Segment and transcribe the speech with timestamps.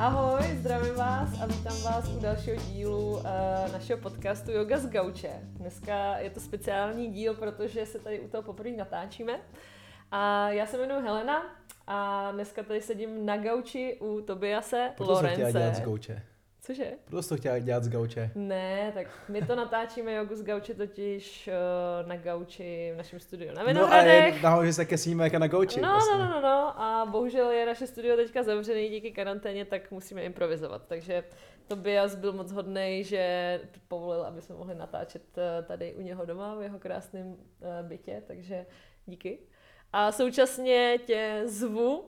[0.00, 3.22] Ahoj, zdravím vás a vítám vás u dalšího dílu uh,
[3.72, 5.30] našeho podcastu Yoga z Gauče.
[5.42, 9.40] Dneska je to speciální díl, protože se tady u toho poprvé natáčíme.
[10.10, 11.42] A já se jmenuji Helena
[11.86, 15.82] a dneska tady sedím na gauči u Tobiase Proto jsem chtěla dělat z Lorence.
[15.82, 16.22] gauče.
[16.62, 16.92] Cože?
[17.20, 18.30] Jsi to chtěla dělat z gauče.
[18.34, 21.48] Ne, tak my to natáčíme jogu z gauče totiž
[22.02, 24.42] uh, na gauči v našem studiu na No a Vinohradech.
[24.42, 25.80] nahoře se také sníme jako na gauči.
[25.80, 26.18] No, vlastně.
[26.18, 30.22] no, no, no, no, a bohužel je naše studio teďka zavřený díky karanténě, tak musíme
[30.22, 30.82] improvizovat.
[30.86, 31.24] Takže
[31.68, 36.54] Tobias byl moc hodný, že povolil, aby jsme mohli natáčet eh, tady u něho doma
[36.54, 38.66] v jeho krásném eh, bytě, takže
[39.06, 39.38] díky.
[39.92, 42.04] A současně tě zvu,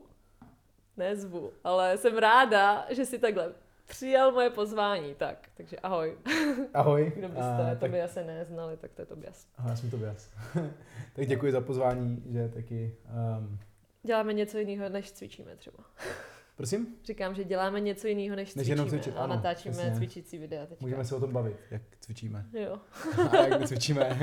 [0.97, 3.53] ne zvu, ale jsem ráda, že si takhle
[3.93, 5.15] přijal moje pozvání.
[5.15, 6.17] Tak, takže ahoj.
[6.75, 7.13] Ahoj.
[7.17, 9.47] Kdo byste A, tak, Tobiase neznali, tak to je Tobias.
[9.57, 10.31] aha, já jsem Tobias.
[11.13, 12.97] tak děkuji za pozvání, že taky...
[13.39, 13.59] Um,
[14.03, 15.79] Děláme něco jiného, než cvičíme třeba.
[16.57, 18.73] prosím, Říkám, že děláme něco jiného, než, Než cvičíme.
[18.73, 19.97] jenom cvičit, a ano, natáčíme přesně.
[19.97, 20.85] cvičící videa teďka.
[20.85, 22.47] můžeme se o tom bavit, jak cvičíme.
[22.53, 22.79] Jo.
[23.31, 24.19] a jak cvičíme.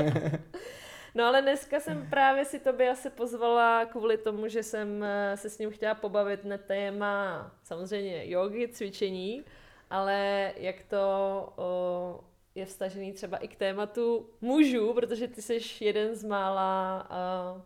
[1.15, 5.49] No ale dneska jsem právě si tobě asi pozvala kvůli tomu, že jsem eh, se
[5.49, 9.43] s ním chtěla pobavit na téma samozřejmě jogy, cvičení,
[9.89, 10.99] ale jak to
[11.55, 12.19] o,
[12.55, 17.07] je vstažený třeba i k tématu mužů, protože ty jsi jeden z mála
[17.55, 17.61] uh,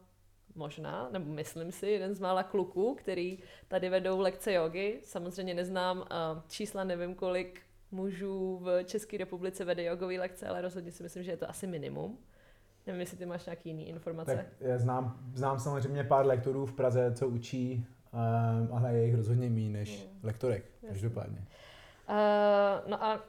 [0.56, 5.00] možná, nebo myslím si, jeden z mála kluků, který tady vedou lekce jogy.
[5.04, 6.06] Samozřejmě neznám uh,
[6.48, 11.32] čísla, nevím kolik mužů v České republice vede jogové lekce, ale rozhodně si myslím, že
[11.32, 12.18] je to asi minimum.
[12.88, 14.36] Nevím, jestli ty máš nějaký jiný informace.
[14.36, 19.16] tak já znám, znám samozřejmě pár lektorů v Praze, co učí, um, ale je jich
[19.16, 20.88] rozhodně méně než lektorek, Jasně.
[20.90, 21.46] každopádně.
[22.10, 23.26] Uh, no a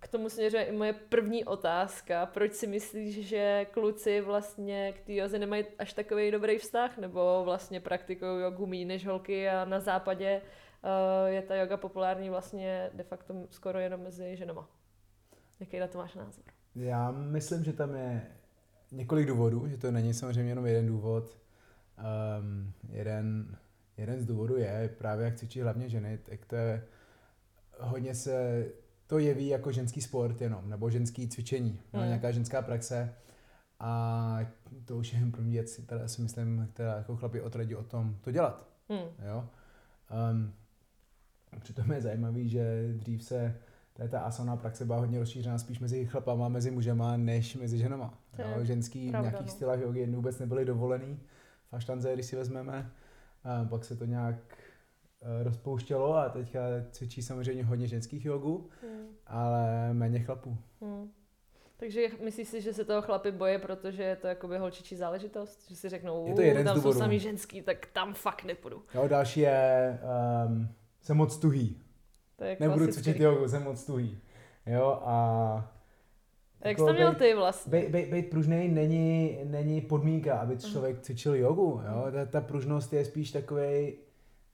[0.00, 2.26] k tomu směřuje i moje první otázka.
[2.26, 6.98] Proč si myslíš, že kluci vlastně k té joze nemají až takový dobrý vztah?
[6.98, 12.30] Nebo vlastně praktikují jogu méně než holky a na západě uh, je ta yoga populární
[12.30, 14.68] vlastně de facto skoro jenom mezi ženama?
[15.60, 16.44] Jaký na to máš názor?
[16.74, 18.26] Já myslím, že tam je
[18.92, 21.38] několik důvodů, že to není samozřejmě jenom jeden důvod.
[22.38, 23.56] Um, jeden,
[23.96, 26.84] jeden z důvodů je právě, jak cvičí hlavně ženy, tak to je
[27.80, 28.66] hodně se
[29.06, 32.08] to jeví jako ženský sport jenom, nebo ženský cvičení, no, Hmm.
[32.08, 33.14] nějaká ženská praxe.
[33.80, 34.38] A
[34.84, 38.16] to už je jen první věc, která si myslím, která jako chlapi odradí o tom
[38.20, 38.68] to dělat.
[38.88, 39.08] Hmm.
[39.28, 39.48] Jo?
[40.32, 40.52] Um,
[41.60, 43.58] přitom je zajímavý, že dřív se
[43.92, 48.18] tady ta asana praxe byla hodně rozšířená spíš mezi chlapama, mezi mužema, než mezi ženama.
[48.38, 48.64] Jo?
[48.64, 49.56] Ženský pravda, v nějakých no.
[49.56, 51.20] stylách jogy vůbec nebyly dovolený.
[51.70, 52.90] V aštanze, když si vezmeme,
[53.44, 54.36] a pak se to nějak
[55.42, 56.60] rozpouštělo a teďka
[56.90, 59.06] cvičí samozřejmě hodně ženských jogů, Hmm.
[59.26, 60.56] ale méně chlapů.
[60.82, 61.10] Hmm.
[61.78, 65.68] Takže myslíš si, že se toho chlapi boje, protože je to jakoby holčičí záležitost?
[65.68, 68.82] Že si řeknou, Je to jeden tam jsou samý ženský, tak tam fakt nepůjdu.
[68.94, 69.98] Jo, další je,
[70.46, 70.68] um,
[71.02, 71.82] jsem moc tuhý.
[72.36, 73.02] To je Nebudu klasický.
[73.02, 74.18] cvičit jogu, jsem moc tuhý.
[74.66, 75.72] Jo, a
[76.60, 77.70] Jak jako jsi to měl bej- ty vlastně?
[77.70, 81.80] Bej, bej, být pružný není, není podmínka, aby člověk cvičil jogu.
[81.92, 82.06] Jo?
[82.12, 83.92] Ta, ta pružnost je spíš takový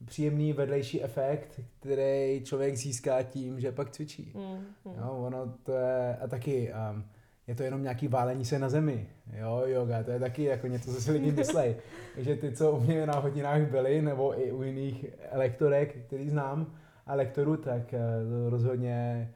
[0.06, 4.32] příjemný vedlejší efekt, který člověk získá tím, že pak cvičí.
[4.34, 4.42] Mm,
[4.84, 4.98] mm.
[5.00, 7.04] Jo, ono to je, a taky um,
[7.46, 9.08] je to jenom nějaký válení se na zemi.
[9.32, 11.76] Jo, yoga, to je taky jako něco, co si lidi myslej.
[12.16, 16.74] že ty, co u mě na hodinách byli, nebo i u jiných lektorek, který znám,
[17.06, 17.98] a lektorů, tak eh,
[18.30, 19.28] to rozhodně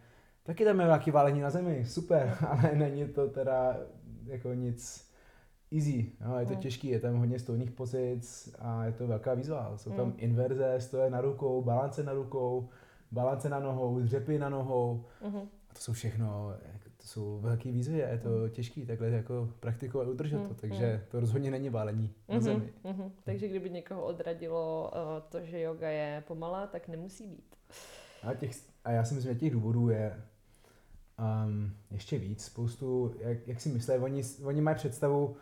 [0.46, 3.76] taky tam je nějaký válení na zemi, super, ale není to teda
[4.26, 5.05] jako nic
[5.72, 6.12] easy.
[6.20, 6.58] Jo, je to Mm.
[6.60, 9.72] těžký, je tam hodně stolních pozic a je to velká výzva.
[9.76, 10.14] Jsou tam Mm.
[10.16, 12.68] inverze, stoje na rukou, balance na rukou,
[13.12, 15.38] balance na nohou, dřepy na nohou, Mhm.
[15.70, 19.48] a to jsou všechno, jako, to jsou velké výzvy a je to těžké takhle jako
[19.60, 22.72] praktikovat, udržet Mm, to, takže to rozhodně není válení na Mhm, zemi.
[22.84, 23.10] mhm.
[23.24, 27.56] Takže kdyby někoho odradilo uh, to, že yoga je pomalá, tak nemusí být.
[28.22, 28.50] A, těch,
[28.84, 30.22] a já si myslím, že těch důvodů je
[31.46, 32.44] um, ještě víc.
[32.44, 35.36] Spoustu, jak, jak si myslí, oni, oni mají představu,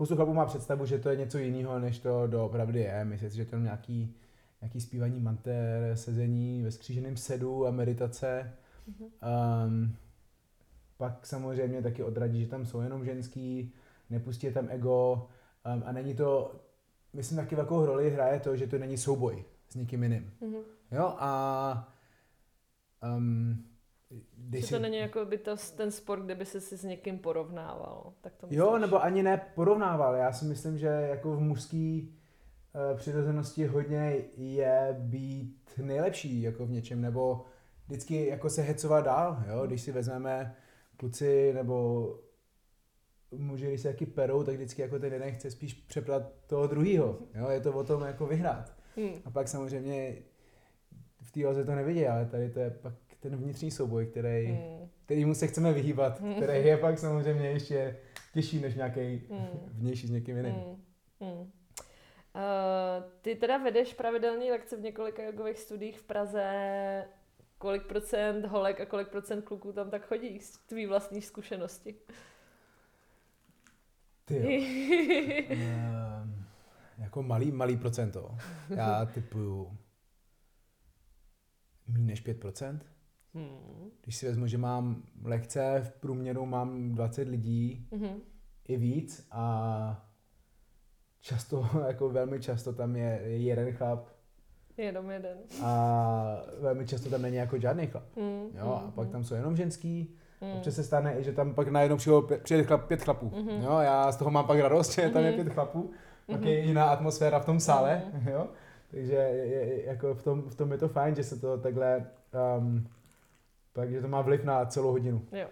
[0.00, 3.04] spoustu chlapů má představu, že to je něco jiného, než to doopravdy je.
[3.04, 4.14] Myslí si, že to je nějaký,
[4.60, 8.52] nějaký zpívání manter, sezení ve skříženém sedu a meditace.
[8.86, 9.08] Mhm.
[9.66, 9.96] Um,
[10.96, 13.72] pak samozřejmě taky odradí, že tam jsou jenom ženský,
[14.10, 15.28] nepustí je tam ego
[15.74, 16.60] um, a není to,
[17.12, 20.32] myslím taky velkou roli hraje to, že to není souboj s někým jiným.
[20.40, 20.60] Mhm.
[20.92, 21.94] Jo a
[23.16, 23.64] um,
[24.36, 27.18] když Že to není jako by to, ten sport, kde by se si s někým
[27.18, 28.12] porovnával.
[28.20, 28.80] Tak to Jo, myslíš?
[28.80, 30.14] nebo ani ne porovnával.
[30.14, 32.14] Já si myslím, že jako v mužský
[32.90, 37.44] uh, přirozenosti hodně je být nejlepší jako v něčem, nebo
[37.86, 40.56] vždycky jako se hecovat dál, jo, když si vezmeme
[40.96, 42.06] kluci nebo
[43.30, 47.18] muži, když se taky perou, tak vždycky jako ten jeden chce spíš přeplat toho druhýho,
[47.34, 48.74] jo, je to o tom jako vyhrát.
[48.96, 49.14] Hmm.
[49.24, 50.16] A pak samozřejmě
[51.22, 54.88] v té to nevidí, ale tady to je pak ten vnitřní souboj, který, Hmm.
[55.04, 56.34] kterýmu se chceme vyhýbat, Hmm.
[56.34, 57.96] který je pak samozřejmě ještě
[58.34, 59.48] těžší než nějaký Hmm.
[59.66, 60.52] vnější s někým jiným.
[60.54, 60.82] Hmm.
[61.20, 61.40] Hmm.
[61.40, 61.50] Uh,
[63.20, 67.04] ty teda vedeš pravidelné lekce v několika jogových studiích v Praze.
[67.58, 71.94] Kolik procent holek a kolik procent kluků tam tak chodí z tvý vlastní zkušenosti?
[74.24, 74.42] Ty jo.
[75.50, 76.44] Ehm,
[76.98, 78.36] jako malý, malý procento.
[78.76, 79.78] Já typuju
[81.88, 82.80] méně než 5%.
[83.34, 83.90] Hmm.
[84.04, 88.20] Když si vezmu, že mám lekce, v průměru mám 20 lidí, Mhm.
[88.68, 90.06] i víc a
[91.20, 94.06] často, jako velmi často tam je jeden chlap
[94.76, 95.38] Jenom jeden.
[95.62, 98.04] a velmi často tam není jako žádný chlap.
[98.16, 98.46] Hmm.
[98.58, 100.14] Jo, a pak tam jsou jenom ženský.
[100.40, 100.52] hmm.
[100.52, 101.96] Občas se stane i, že tam pak najednou
[102.42, 103.32] přijde, chlap, pět chlapů.
[103.36, 103.62] Mhm.
[103.62, 105.40] Jo, já z toho mám pak radost, že tam je Mhm.
[105.42, 105.90] pět chlapů.
[106.26, 106.48] Pak Mhm.
[106.48, 108.02] je jiná atmosféra v tom sále.
[108.12, 108.28] Mhm.
[108.32, 108.48] Jo?
[108.90, 112.06] Takže je, je, jako v, tom, v tom je to fajn, že se to takhle,
[112.58, 112.86] um,
[113.72, 115.26] pak, že to má vliv na celou hodinu.
[115.32, 115.48] Jo.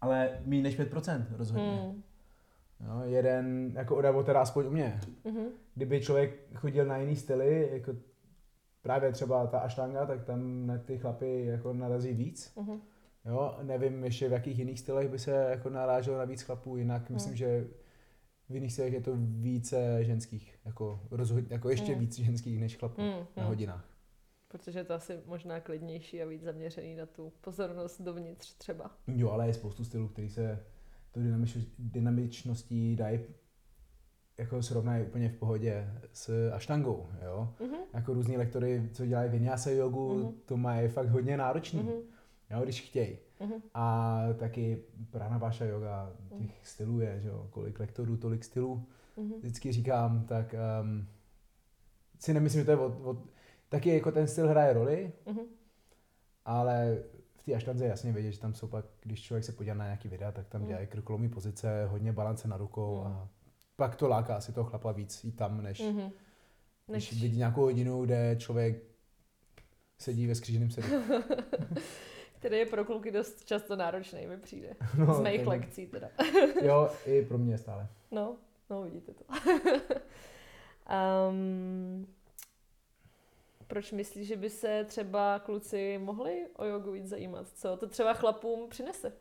[0.00, 1.80] Ale méně než 5% rozhodně.
[1.82, 2.02] Hmm.
[2.86, 5.00] Jo, jeden, jako odavo teda aspoň u mě.
[5.24, 5.44] Mhm.
[5.74, 7.92] Kdyby člověk chodil na jiný styly, jako
[8.82, 12.52] právě třeba ta aštanga, tak tam na ty chlapy jako narazí víc.
[12.56, 12.80] Mhm.
[13.24, 17.02] Jo, nevím ještě v jakých jiných stylech by se jako naráželo na víc chlapů, jinak
[17.08, 17.14] Hmm.
[17.14, 17.66] myslím, že
[18.48, 22.00] v jiných stylech je to více ženských, jako, rozhod, jako ještě Hmm.
[22.00, 23.10] víc ženských než chlapů Hmm.
[23.12, 23.46] na Hmm.
[23.46, 23.84] hodinách.
[24.50, 28.90] Protože je to asi možná klidnější a víc zaměřený na tu pozornost dovnitř třeba.
[29.06, 30.64] Jo, ale je spoustu stylů, který se
[31.12, 33.20] tu dynamič, dynamičností dají
[34.38, 37.54] jako srovnají úplně v pohodě s aštangou, jo.
[37.60, 37.76] Mhm.
[37.94, 40.32] Jako různí lektory, co dělají vinyasa jogu, Mhm.
[40.46, 41.92] to mají fakt hodně náročný, Mhm.
[42.50, 43.18] jo, když chtějí.
[43.40, 43.52] Mhm.
[43.74, 48.86] A taky pranabáša yoga, těch stylů je, že jo, kolik lektorů, tolik stylů.
[49.16, 49.32] Mhm.
[49.38, 51.06] Vždycky říkám, tak um,
[52.18, 53.18] si nemyslím, že to je od, od,
[53.70, 55.40] taky jako ten styl hraje roli, Mhm.
[56.44, 56.98] ale
[57.36, 59.84] v té aštanze je jasně vidět, že tam jsou pak, když člověk se podívá na
[59.84, 60.68] nějaký videa, tak tam Mhm.
[60.68, 63.06] dělají krkolomí pozice, hodně balance na rukou Mhm.
[63.12, 63.28] a
[63.76, 66.10] pak to láká asi toho chlapa víc jít tam, než Mhm.
[66.86, 68.82] když Než, vidí nějakou hodinu, kde člověk
[69.98, 70.86] sedí ve skříženém sedu.
[72.38, 74.68] který je pro kluky dost často náročný, mi přijde.
[74.98, 76.08] No, Z mých lekcí teda.
[76.62, 77.88] Jo, i pro mě stále.
[78.10, 78.36] No,
[78.70, 79.24] no vidíte to.
[81.30, 82.06] um,
[83.70, 87.46] proč myslíš, že by se třeba kluci mohli o jogu víc zajímat?
[87.54, 89.12] Co to třeba chlapům přinese?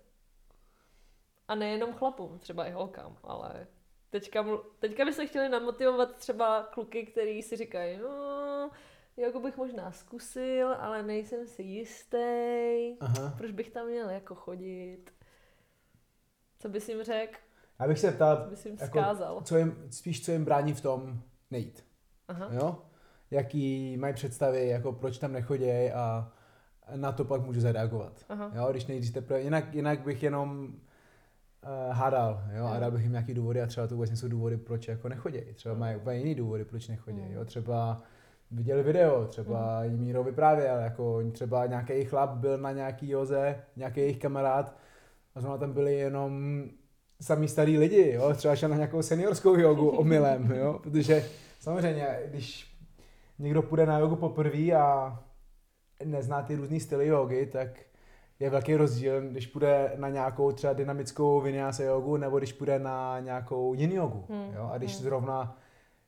[1.48, 3.68] A nejenom chlapům, třeba i holkám, ale
[4.10, 4.46] teďka,
[4.80, 8.72] teďka bychom chtěli namotivovat třeba kluky, který si říkají, no,
[9.18, 12.98] jogu bych možná zkusil, ale nejsem si jistý.
[13.00, 13.34] Aha.
[13.38, 15.14] Proč bych tam měl jako chodit?
[16.60, 17.40] Co bys jim řekl?
[17.80, 20.82] Já bych se Co ptal, bys jim jako- co jim, spíš co jim brání v
[20.82, 21.86] tom nejít.
[22.28, 22.50] Aha.
[22.52, 22.89] Jo?
[23.32, 26.32] Jaký mají představy, jako proč tam nechodí a
[26.96, 28.14] na to pak můžu zareagovat.
[28.30, 28.52] Aha.
[28.56, 33.12] Jo, když nejdřív teprve, jinak, jinak bych jenom uh, hádal, jo, a dal bych jim
[33.12, 35.40] nějaký důvody a třeba to vůbec nejsou důvody, proč jako nechodí.
[35.54, 37.32] Třeba mají úplně jiný důvody, proč nechodí, Mm.
[37.34, 38.02] jo, třeba
[38.52, 44.00] viděli video, třeba jim Míro vyprávěl, jako třeba nějaký chlap byl na nějaký joze, nějaký
[44.00, 44.76] jejich kamarád
[45.36, 46.64] a zrovna tam byli jenom
[47.22, 51.26] samý starý lidi, jo, třeba šel na nějakou seniorskou jogu omylem, jo, protože
[51.60, 52.69] samozřejmě, když
[53.40, 55.20] někdo půjde na jogu poprvé a
[56.06, 57.70] nezná ty různý styly jogy, tak
[58.40, 63.20] je velký rozdíl, když půjde na nějakou třeba dynamickou vinyasa jogu, nebo když půjde na
[63.20, 64.26] nějakou yin jogu.
[64.30, 64.70] Hmm, Jo?
[64.74, 65.04] A když hmm.
[65.04, 65.58] zrovna,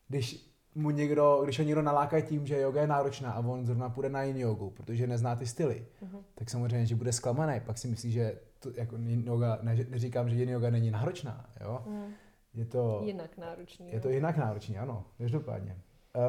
[0.07, 3.89] když mu někdo, když ho někdo naláká tím, že yoga je náročná a on zrovna
[3.89, 6.17] půjde na yin jogu, protože nezná ty styly, Mhm.
[6.35, 7.59] tak samozřejmě, že bude zklamaný.
[7.65, 11.81] Pak si myslí, že to, jako yoga, ne, neříkám, že yin yoga není náročná, jo?
[11.87, 12.13] Mhm.
[12.53, 13.87] Je to, Jinak náročný.
[13.89, 14.01] je jo.
[14.01, 15.77] to jinak náročný, ano, každopádně.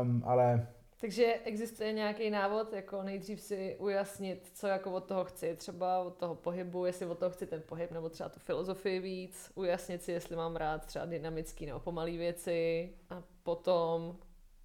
[0.03, 0.67] Um, ale
[1.03, 6.17] Takže existuje nějaký návod, jako nejdřív si ujasnit, co jako od toho chci, třeba od
[6.17, 10.13] toho pohybu, jestli od toho chci ten pohyb, nebo třeba tu filozofii víc, ujasnit si,
[10.13, 14.17] jestli mám rád třeba dynamický nebo pomalý věci a potom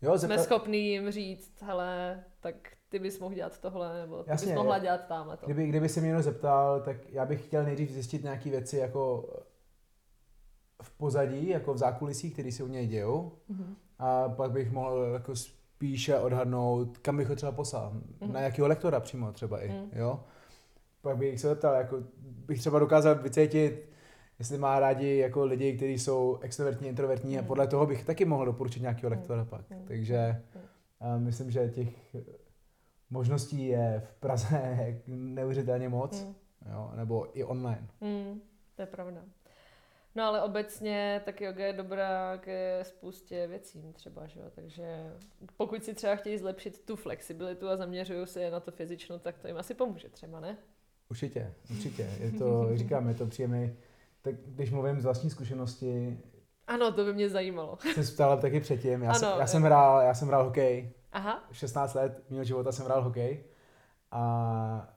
[0.01, 2.55] jo, jsme zeptat, schopní jim říct, hele, tak
[2.89, 5.45] ty bys mohl dělat tohle, nebo ty Jasně, bys mohla dělat tamhle to.
[5.45, 9.29] Kdyby, kdyby se mě někdo zeptal, tak já bych chtěl nejdřív zjistit nějaké věci jako
[10.81, 13.31] v pozadí, jako v zákulisí, které se u něj dějou.
[13.47, 13.75] Mhm.
[13.99, 15.33] A pak bych mohl jako
[15.81, 17.93] spíše odhadnout, kam bych ho třeba poslal.
[18.21, 18.33] Mhm.
[18.33, 19.89] Na jakého lektora přímo třeba i, Mhm.
[19.93, 20.19] jo.
[21.01, 23.89] Pak bych se zeptal, jako bych třeba dokázal vycítit,
[24.39, 27.47] jestli má rádi jako lidi, kteří jsou extrovertní, introvertní a Mhm.
[27.47, 29.19] podle toho bych taky mohl doporučit nějakého Mhm.
[29.19, 29.69] lektora pak.
[29.69, 29.83] Mhm.
[29.87, 30.41] Takže
[30.99, 32.15] a myslím, že těch
[33.09, 34.47] možností je v Praze
[35.07, 36.33] neuvěřitelně moc, Mhm.
[36.73, 37.87] jo, nebo i online.
[38.01, 38.41] Mm,
[38.75, 39.21] to je pravda.
[40.17, 44.45] No ale obecně tak yoga je dobrá ke spoustě věcím třeba, že jo?
[44.55, 45.13] takže
[45.57, 49.47] pokud si třeba chtějí zlepšit tu flexibilitu a zaměřují se na to fyzično, tak to
[49.47, 50.57] jim asi pomůže třeba, ne?
[51.09, 52.09] Určitě, určitě.
[52.19, 53.75] Je to, říkám, je to příjemný.
[54.21, 56.19] Tak když mluvím z vlastní zkušenosti,
[56.67, 57.77] ano, to by mě zajímalo.
[57.95, 59.03] Jsi ptala taky předtím.
[59.03, 60.93] Já, Ano, jsem, já, jsem hrál, já jsem hrál hokej.
[61.11, 63.43] Aha, 16 let mého života jsem hrál hokej.
[64.11, 64.93] A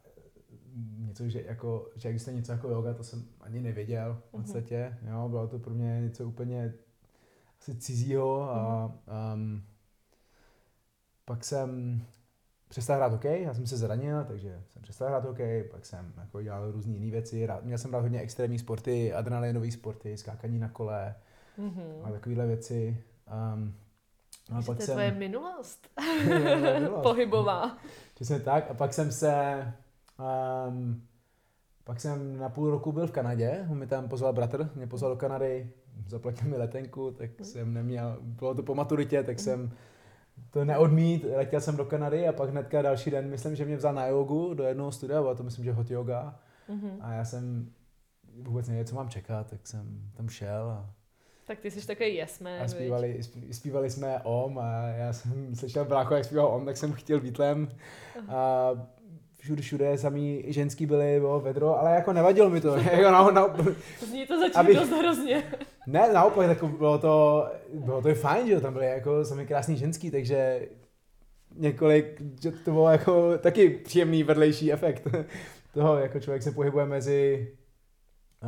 [0.98, 4.42] něco, že, jako, že existuje něco jako yoga, to jsem ani nevěděl v Mhm.
[4.42, 4.98] podstatě.
[5.10, 6.74] Jo, bylo to pro mě něco úplně
[7.60, 8.94] asi cizího a Mhm.
[9.34, 9.62] um,
[11.24, 12.00] pak jsem
[12.68, 16.42] přestal hrát hokej, já jsem se zranil, takže jsem přestal hrát hokej, pak jsem jako
[16.42, 20.68] dělal různé jiné věci, rád, měl jsem rád hodně extrémní sporty, adrenalinové sporty, skákání na
[20.68, 21.14] kole
[21.58, 21.82] mhm.
[22.02, 23.04] a takovéhle věci.
[23.54, 23.74] Um,
[24.52, 24.94] a pak to je jsem...
[24.94, 25.88] tvoje minulost.
[26.78, 27.02] Minulost.
[27.02, 27.78] Pohybová.
[28.14, 28.70] Přesně tak.
[28.70, 29.32] A pak jsem se...
[30.68, 31.02] Um,
[31.84, 35.10] pak jsem na půl roku byl v Kanadě, on mi tam pozval bratr, mě pozval
[35.10, 35.70] do Kanady,
[36.08, 37.44] zaplatil mi letenku, tak Mhm.
[37.44, 39.70] jsem neměl, bylo to po maturitě, tak jsem
[40.50, 43.94] to neodmít, letěl jsem do Kanady a pak hnedka další den, myslím, že mě vzal
[43.94, 46.38] na jogu do jednoho studia, bylo to myslím, že hot yoga.
[46.68, 46.90] Mhm.
[47.00, 47.70] a já jsem
[48.42, 50.90] vůbec nevěděl, co mám čekat, tak jsem tam šel a,
[51.46, 55.54] Tak ty jsi takový yes man, a zpívali, zpí- zpívali jsme OM a já jsem
[55.56, 57.68] slyšel brácho, jak zpíval OM, tak jsem chtěl Beatlem.
[58.28, 58.70] A
[59.40, 63.56] všude, všude samý ženský byli, jo, vedro, ale jako nevadilo mi to, jako na, na,
[64.00, 65.42] Zní to zatím Aby- dost hrozně.
[65.86, 69.46] ne, naopak, jako bylo to, bylo to i fajn, že jo, tam byly jako sami
[69.46, 70.68] krásný ženský, takže
[71.56, 75.08] několik, že to bylo jako taky příjemný vedlejší efekt
[75.74, 77.48] toho, jako člověk se pohybuje mezi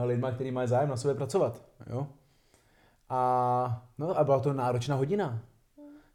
[0.04, 2.06] lidma, který mají zájem na sobě pracovat, jo.
[3.08, 5.42] A, no a byla to náročná hodina.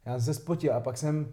[0.06, 1.32] Já jsem se spotil a pak jsem,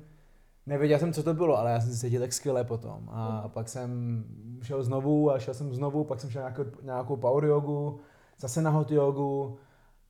[0.66, 3.10] nevěděl jsem, co to bylo, ale já jsem se cítil tak skvěle potom.
[3.12, 4.24] A pak jsem
[4.62, 8.00] šel znovu a šel jsem znovu, pak jsem šel na nějakou, nějakou power jogu,
[8.40, 9.58] zase na hot jogu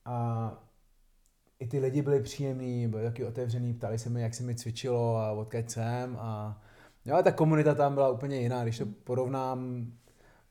[0.04, 0.52] a
[1.58, 5.16] i ty lidi byli příjemní, byli taky otevřený, ptali se mi, jak se mi cvičilo
[5.16, 6.62] a odkud jsem a
[7.04, 9.86] jo, ta komunita tam byla úplně jiná, když to porovnám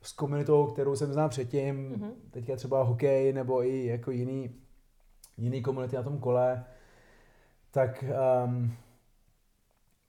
[0.01, 2.11] s komunitou, kterou jsem znal předtím, Mhm.
[2.31, 4.55] teďka třeba hokej nebo i jako jiný,
[5.37, 6.65] jiný komunity na tom kole,
[7.71, 8.03] tak
[8.45, 8.73] um,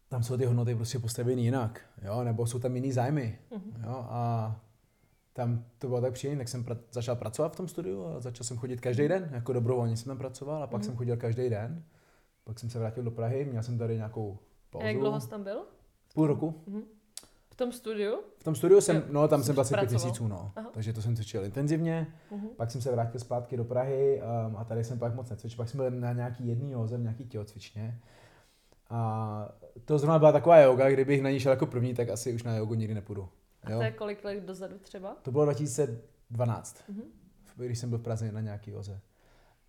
[0.08, 3.82] tam jsou ty hodnoty prostě postaveny jinak, jo, nebo jsou tam jiný zájmy, Mhm.
[3.84, 4.60] jo, a
[5.32, 8.44] tam to bylo tak příjemné, tak jsem pra- začal pracovat v tom studiu a začal
[8.44, 10.86] jsem chodit každý den, jako dobrovolně jsem tam pracoval a pak Mhm.
[10.86, 11.82] jsem chodil každý den,
[12.44, 14.38] pak jsem se vrátil do Prahy, měl jsem tady nějakou
[14.80, 15.58] A jak pauzu, dlouho jsi tam byl?
[16.14, 16.82] půl roku, Mhm.
[17.50, 18.16] V tom studiu?
[18.38, 20.04] v tom studiu jsem, Jo, no tam jsem byl asi pět pracoval.
[20.04, 20.70] měsíců, no, Aha.
[20.74, 22.48] takže to jsem cvičil intenzivně, Mhm.
[22.56, 25.56] pak jsem se vrátil zpátky do Prahy um, a tady jsem pak moc necvičil.
[25.56, 27.98] Pak jsem byl na nějaký jedný joze, v nějaký tělocvičně.
[28.90, 29.48] A
[29.84, 32.56] to zrovna byla taková yoga, kdybych na ní šel jako první, tak asi už na
[32.56, 33.28] jogu nikdy nepůjdu.
[33.62, 33.78] A Jo?
[33.78, 35.16] to je kolik let dozadu třeba?
[35.22, 37.02] To bylo 2012, Mhm.
[37.56, 39.00] když jsem byl v Praze na nějaký joze.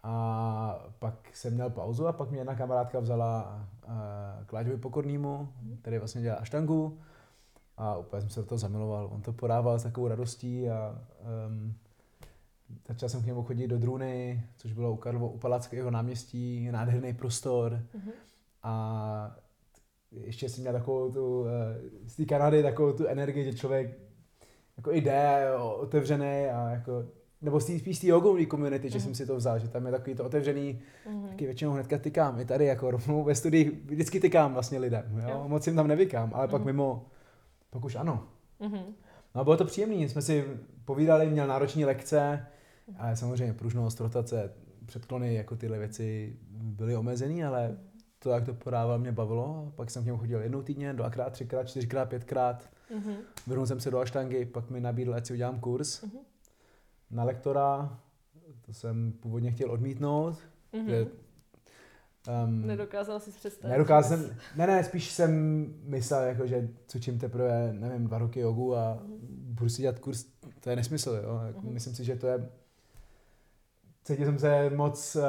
[0.03, 3.91] A pak jsem měl pauzu a pak mě jedna kamarádka vzala uh,
[4.45, 5.49] k Láďovi Pokornýmu,
[5.81, 6.99] který vlastně dělá aštangu.
[7.77, 9.09] A úplně jsem se do toho zamiloval.
[9.13, 11.01] On to podával s takovou radostí a
[11.47, 11.73] um,
[12.87, 17.13] začal jsem k němu chodit do Druny, což bylo u, Karlo, u Palackého náměstí, nádherný
[17.13, 17.79] prostor.
[17.93, 18.11] Mhm.
[18.63, 19.35] A
[20.11, 23.97] ještě jsem měl takovou tu, eh, z té Kanady takovou tu energii, že člověk
[24.77, 25.45] jako jde
[25.77, 27.05] otevřený a jako,
[27.41, 29.03] nebo z spíš z té jogový community, že Mhm.
[29.05, 31.27] jsem si to vzal, že tam je takový to otevřený, Mhm.
[31.27, 35.29] taky většinou hnedka tykám, i tady jako rovnou ve studii vždycky tykám vlastně lidem, jo?
[35.29, 35.43] Jo.
[35.47, 36.65] moc jim tam nevykám, ale pak Mhm.
[36.65, 37.05] mimo,
[37.69, 38.27] pak už ano.
[38.59, 38.79] Mhm.
[39.35, 40.45] No a bylo to příjemné, jsme si
[40.85, 42.45] povídali, měl nároční lekce,
[42.97, 44.53] ale samozřejmě pružnost, rotace,
[44.85, 47.77] předklony, jako tyhle věci byly omezený, ale
[48.19, 49.71] to, jak to podával, mě bavilo.
[49.75, 52.69] Pak jsem k němu chodil jednou týdně, dvakrát, třikrát, čtyřikrát, pětkrát.
[52.95, 53.13] Mhm.
[53.47, 56.17] Vrhnul jsem se do aštangy, pak mi nabídl, ať si udělám kurz Mhm.
[57.11, 57.99] na lektora.
[58.65, 60.37] To jsem původně chtěl odmítnout.
[60.87, 61.11] že, Mhm.
[62.49, 63.71] um, Nedokázal si představit.
[63.71, 65.31] Nedokázal jsem, ne, ne, spíš jsem
[65.83, 70.25] myslel, jako, že cvičím teprve, nevím, dva roky jogu a budu si dělat kurz,
[70.59, 71.41] to je nesmysl, jo.
[71.47, 71.73] Jako, Mhm.
[71.73, 72.49] Myslím si, že to je,
[74.03, 75.21] cítil jsem se moc uh,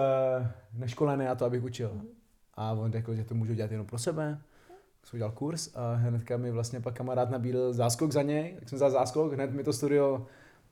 [0.81, 1.91] neškolený na to, abych učil.
[1.95, 2.07] Mhm.
[2.61, 4.39] A on řekl, že to můžu dělat jenom pro sebe.
[5.01, 8.69] Tak jsem udělal kurz a hnedka mi vlastně pak kamarád nabídl záskok za něj, tak
[8.69, 10.27] jsem vzal záskok, hned mi to studio,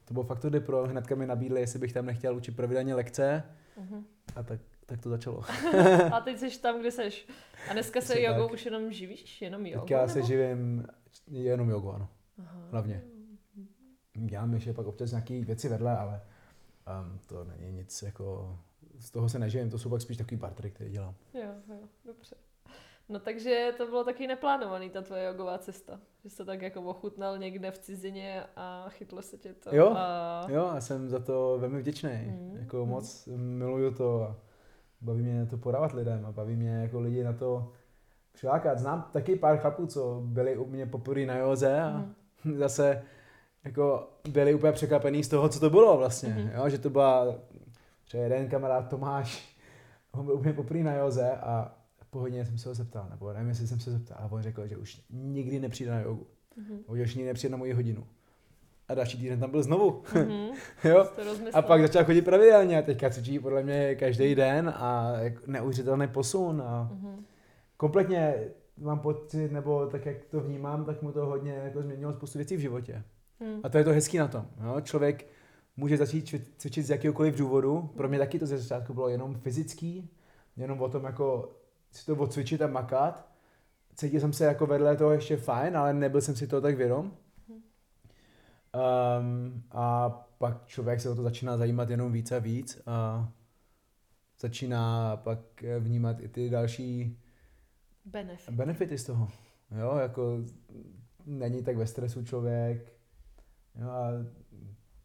[0.04, 3.42] to bylo fakt to pro, hnedka mi nabídli, jestli bych tam nechtěl učit pravidelně lekce
[3.80, 4.04] Mhm.
[4.36, 5.42] a tak, tak to začalo.
[6.12, 7.28] A teď jsi tam, kde seš.
[7.70, 8.52] A dneska se jogou tak.
[8.52, 9.42] už jenom živíš?
[9.42, 9.86] Jenom jogou?
[9.86, 10.26] Teďka se nebo?
[10.26, 10.86] živím
[11.26, 12.08] jenom jogu, ano.
[12.38, 12.58] Aha.
[12.70, 13.02] hlavně.
[14.14, 16.20] Dělám ještě pak občas nějaké věci vedle, ale
[17.12, 18.58] um, to není nic jako,
[18.98, 21.14] z toho se neživím, to jsou pak spíš takový partry, které dělám.
[21.34, 22.36] Jo, jo, dobře.
[23.08, 26.00] No takže to bylo taky neplánovaný, ta tvoje jogová cesta.
[26.24, 29.76] Že jsi to tak jako ochutnal někde v cizině a chytlo se tě to.
[29.76, 30.46] Jo, a...
[30.48, 32.10] jo a jsem za to velmi vděčný.
[32.10, 32.56] Mm.
[32.56, 32.90] Jako mm.
[32.90, 34.36] moc miluju to a
[35.00, 37.72] baví mě to podávat lidem a baví mě jako lidi na to
[38.32, 38.78] přilákat.
[38.78, 42.04] Znám taky pár chlapů, co byli u mě poprvé na joze a
[42.44, 42.56] mm.
[42.58, 43.02] zase
[43.64, 46.28] jako byli úplně překvapený z toho, co to bylo vlastně.
[46.28, 46.50] Mm.
[46.54, 47.34] Jo, že to byla
[48.06, 49.56] třeba jeden kamarád Tomáš,
[50.12, 51.74] on byl úplně poprvé na joze a
[52.10, 54.76] pohodně jsem se ho zeptal, nebo nevím, jestli jsem se zeptal, a on řekl, že
[54.76, 56.26] už nikdy nepřijde na jogu.
[56.58, 57.02] Mm-hmm.
[57.02, 58.06] Už nikdy nepřijde na moji hodinu.
[58.88, 60.02] A další týden tam byl znovu.
[60.02, 60.54] Mm-hmm.
[60.84, 61.08] jo?
[61.52, 65.12] A pak začal chodit pravidelně a teďka cvičí podle mě každý den a
[65.46, 66.62] neuvěřitelný posun.
[66.62, 67.22] A mm-hmm.
[67.76, 68.34] Kompletně
[68.78, 72.56] mám pocit, nebo tak jak to vnímám, tak mu to hodně jako změnilo spoustu věcí
[72.56, 73.02] v životě.
[73.40, 73.60] Mm.
[73.62, 74.46] A to je to hezký na tom.
[74.64, 74.80] Jo?
[74.80, 75.26] Člověk
[75.76, 77.90] může začít cvičit z jakéhokoliv důvodu.
[77.96, 80.10] Pro mě taky to ze začátku bylo jenom fyzický,
[80.56, 81.52] jenom o tom jako
[81.90, 83.28] si to odcvičit a makat.
[83.94, 87.12] Cítil jsem se jako vedle toho ještě fajn, ale nebyl jsem si toho tak vědom.
[87.46, 87.62] Um,
[89.70, 93.28] a pak člověk se o to začíná zajímat jenom víc a víc a
[94.40, 95.38] začíná pak
[95.78, 97.18] vnímat i ty další
[98.04, 98.54] Benefit.
[98.54, 99.28] benefity z toho.
[99.80, 100.38] Jo, jako
[101.26, 102.92] není tak ve stresu člověk.
[103.80, 104.10] Jo, a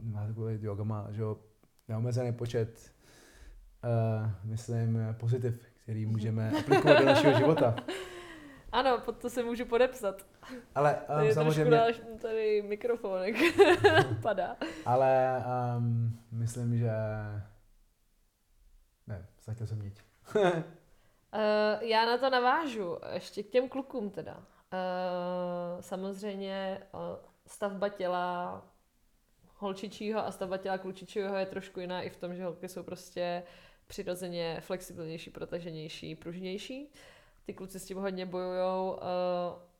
[0.01, 1.37] má takový yoga má, že jo,
[1.87, 2.93] neomezený počet,
[3.83, 7.75] uh, myslím, pozitiv, který můžeme aplikovat do našeho života.
[8.71, 10.25] Ano, pod to se můžu podepsat.
[10.75, 11.71] Ale um, tady samozřejmě...
[11.71, 13.35] Dáš, tady mikrofonek
[14.21, 14.57] padá.
[14.85, 15.43] Ale
[15.77, 16.91] um, myslím, že...
[19.07, 20.01] Ne, ztratil jsem niť.
[20.35, 20.41] uh,
[21.81, 24.37] já na to navážu, ještě k těm klukům teda.
[24.37, 26.99] Uh, samozřejmě uh,
[27.47, 28.61] stavba těla
[29.61, 33.43] holčičího a stavba těla klučičího je trošku jiná i v tom, že holky jsou prostě
[33.87, 36.91] přirozeně flexibilnější, protaženější, pružnější.
[37.45, 38.91] Ty kluci s tím hodně bojujou.
[38.91, 38.99] Uh,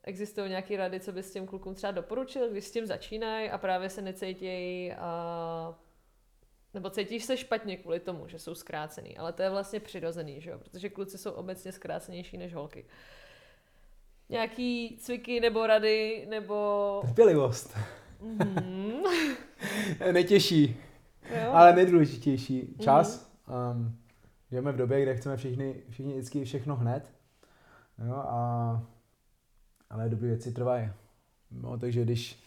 [0.04, 3.90] existují nějaké rady, co bys těm klukům třeba doporučil, když s tím začínají a právě
[3.90, 5.76] se necítějí uh,
[6.74, 10.50] nebo cítíš se špatně kvůli tomu, že jsou zkrácený, ale to je vlastně přirozený, že
[10.50, 10.60] jo?
[10.60, 12.86] protože kluci jsou obecně zkrácenější než holky.
[14.29, 17.00] Nějaký cviky nebo rady, nebo...
[17.05, 17.77] Trpělivost.
[18.22, 18.80] Mm-hmm.
[20.11, 20.77] Netěžší,
[21.44, 21.51] jo.
[21.51, 22.75] ale nejdůležitější.
[22.79, 23.31] Čas.
[23.48, 23.72] Mm-hmm.
[23.72, 23.98] Um,
[24.50, 27.11] žijeme v době, kde chceme všichni, všichni vždycky všechno hned.
[28.07, 28.83] Jo, a,
[29.90, 30.90] ale dobré věci trvají.
[31.51, 32.44] No, takže když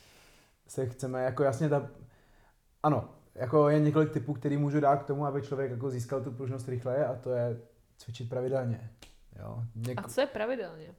[0.67, 1.91] se chceme, jako jasně ta,
[2.83, 6.31] ano, jako je několik typů, který můžu dát k tomu, aby člověk jako získal tu
[6.31, 7.61] pružnost rychleji a to je
[7.97, 8.91] cvičit pravidelně.
[9.39, 9.63] Jo.
[9.75, 10.01] Něk...
[10.01, 10.95] A co je pravidelně?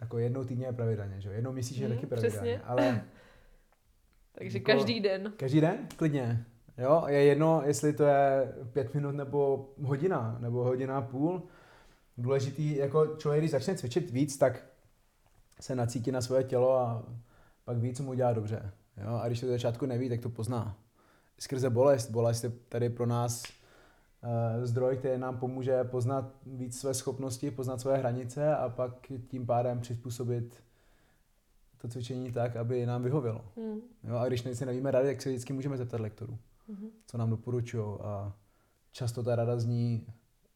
[0.00, 1.34] Jako jednou týdně je pravidelně, že jo?
[1.34, 2.38] Jednou měsíčně hmm, je taky pravidelně.
[2.38, 2.60] Přesně.
[2.64, 3.04] Ale
[4.32, 5.32] Takže jako, každý den.
[5.36, 5.88] Každý den?
[5.96, 6.44] Klidně.
[6.78, 11.42] Jo, je jedno, jestli to je pět minut nebo hodina, nebo hodina a půl.
[12.18, 14.64] Důležitý, jako člověk, když začne cvičit víc, tak
[15.60, 17.04] se nacítí na svoje tělo a
[17.64, 18.72] pak víc mu udělá dobře.
[18.96, 19.20] Jo?
[19.22, 20.76] A když to začátku neví, tak to pozná.
[21.38, 22.10] Skrze bolest.
[22.10, 27.80] Bolest je tady pro nás uh, zdroj, který nám pomůže poznat víc své schopnosti, poznat
[27.80, 28.92] své hranice a pak
[29.28, 30.62] tím pádem přizpůsobit
[31.80, 33.44] to cvičení tak, aby nám vyhovělo.
[33.56, 33.80] Mm.
[34.04, 36.38] Jo, a když si nevíme rady, tak se vždycky můžeme zeptat lektorů,
[36.68, 36.88] mm.
[37.06, 37.84] co nám doporučují.
[38.00, 38.32] A
[38.92, 40.06] často ta rada zní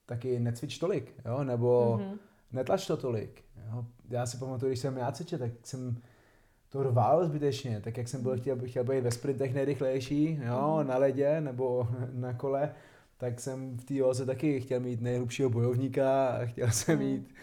[0.07, 1.45] taky necvič tolik, jo?
[1.45, 2.19] nebo mm.
[2.53, 3.45] netlač to tolik.
[3.71, 3.87] Jo?
[4.11, 5.97] Já si pamatuju, když jsem já cvičil, tak jsem
[6.69, 10.89] to rval zbytečně, tak jak jsem byl chtěl, chtěl být ve sprintech nejrychlejší, jo, mm.
[10.89, 12.75] na ledě nebo na kole,
[13.17, 17.05] tak jsem v té taky chtěl mít nejhlubšího bojovníka a chtěl jsem mm.
[17.05, 17.35] mít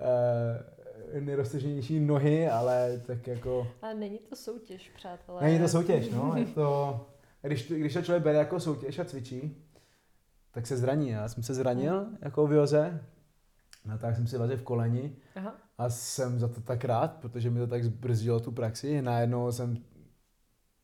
[0.00, 0.79] uh,
[1.20, 3.68] nejroztaženější nohy, ale tak jako...
[3.82, 5.42] Ale není to soutěž, přátelé.
[5.42, 6.32] Není to soutěž, no.
[6.36, 7.00] Je to,
[7.42, 9.56] když, když to člověk bere jako soutěž a cvičí,
[10.50, 11.08] tak se zraní.
[11.08, 13.04] Já jsem se zranil jako v joze,
[13.84, 15.54] no tak jsem si vazil v koleni Aha.
[15.78, 19.02] a jsem za to tak rád, protože mi to tak zbrzdilo tu praxi.
[19.02, 19.76] Najednou jsem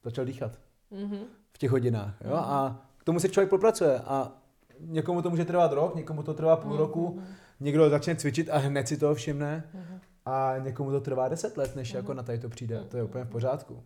[0.04, 0.58] začal dýchat
[0.92, 1.24] mm-hmm.
[1.52, 2.14] v těch hodinách.
[2.24, 2.30] Jo?
[2.30, 2.44] Mm-hmm.
[2.44, 4.32] A k tomu se člověk popracuje a
[4.80, 6.78] někomu to může trvat rok, někomu to trvá půl mm-hmm.
[6.78, 7.22] roku,
[7.60, 9.70] někdo začne cvičit a hned si toho všimne.
[9.74, 11.96] Mm-hmm a někomu to trvá deset let, než mm-hmm.
[11.96, 12.16] jako mhm.
[12.16, 12.80] na tady to přijde.
[12.80, 12.88] Mm-hmm.
[12.88, 13.82] To je úplně v pořádku.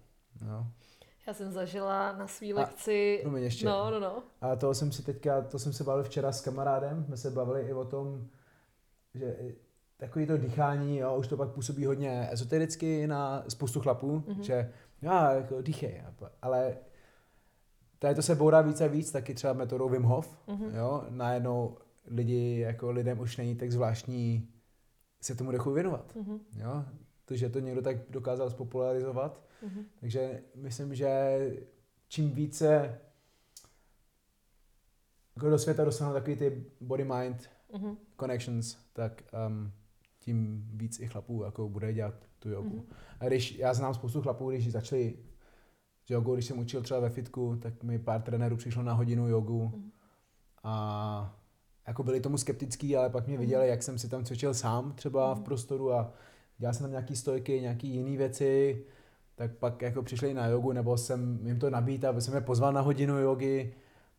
[0.46, 0.66] No.
[1.26, 3.24] Já jsem zažila na svý lekci...
[3.34, 3.66] A, ještě.
[3.66, 4.22] No, no, no.
[4.40, 7.62] A to jsem si teďka, to jsem se bavil včera s kamarádem, jsme se bavili
[7.62, 8.26] i o tom,
[9.14, 9.36] že
[9.96, 14.40] takový to dýchání, jo, už to pak působí hodně ezotericky na spoustu chlapů, mm-hmm.
[14.40, 14.72] že
[15.02, 16.02] já jako dýchej,
[16.42, 16.76] ale
[17.98, 20.76] tady to se bourá víc a víc, taky třeba metodou Wim Hof, mm-hmm.
[20.76, 21.76] jo, najednou
[22.06, 24.48] lidi, jako lidem už není tak zvláštní
[25.20, 26.16] se tomu dechu věnovat.
[26.16, 26.40] Mm-hmm.
[26.56, 26.84] Jo?
[27.24, 29.44] To, že to někdo tak dokázal spopularizovat.
[29.64, 29.84] Mm-hmm.
[30.00, 31.38] Takže myslím, že
[32.08, 32.98] čím více
[35.36, 37.36] jako do světa dostanou takový ty body-mind
[37.72, 37.96] mm-hmm.
[38.20, 39.72] connections, tak um,
[40.18, 42.76] tím víc i chlapů jako bude dělat tu jogu.
[42.76, 42.86] Mm.
[43.20, 45.18] A když, já znám spoustu chlapů, když začali
[46.06, 49.28] s jogou, když jsem učil třeba ve fitku, tak mi pár trenérů přišlo na hodinu
[49.28, 49.90] jogu mm.
[50.62, 51.39] a
[51.90, 53.40] jako byli tomu skeptický, ale pak mě mhm.
[53.40, 55.44] viděli, jak jsem si tam cvičil sám třeba v mhm.
[55.44, 56.12] prostoru a
[56.58, 58.84] dělal jsem tam nějaký stojky, nějaký jiné věci,
[59.34, 62.72] tak pak jako přišli na jogu, nebo jsem jim to nabít, aby jsem je pozval
[62.72, 63.74] na hodinu jogy.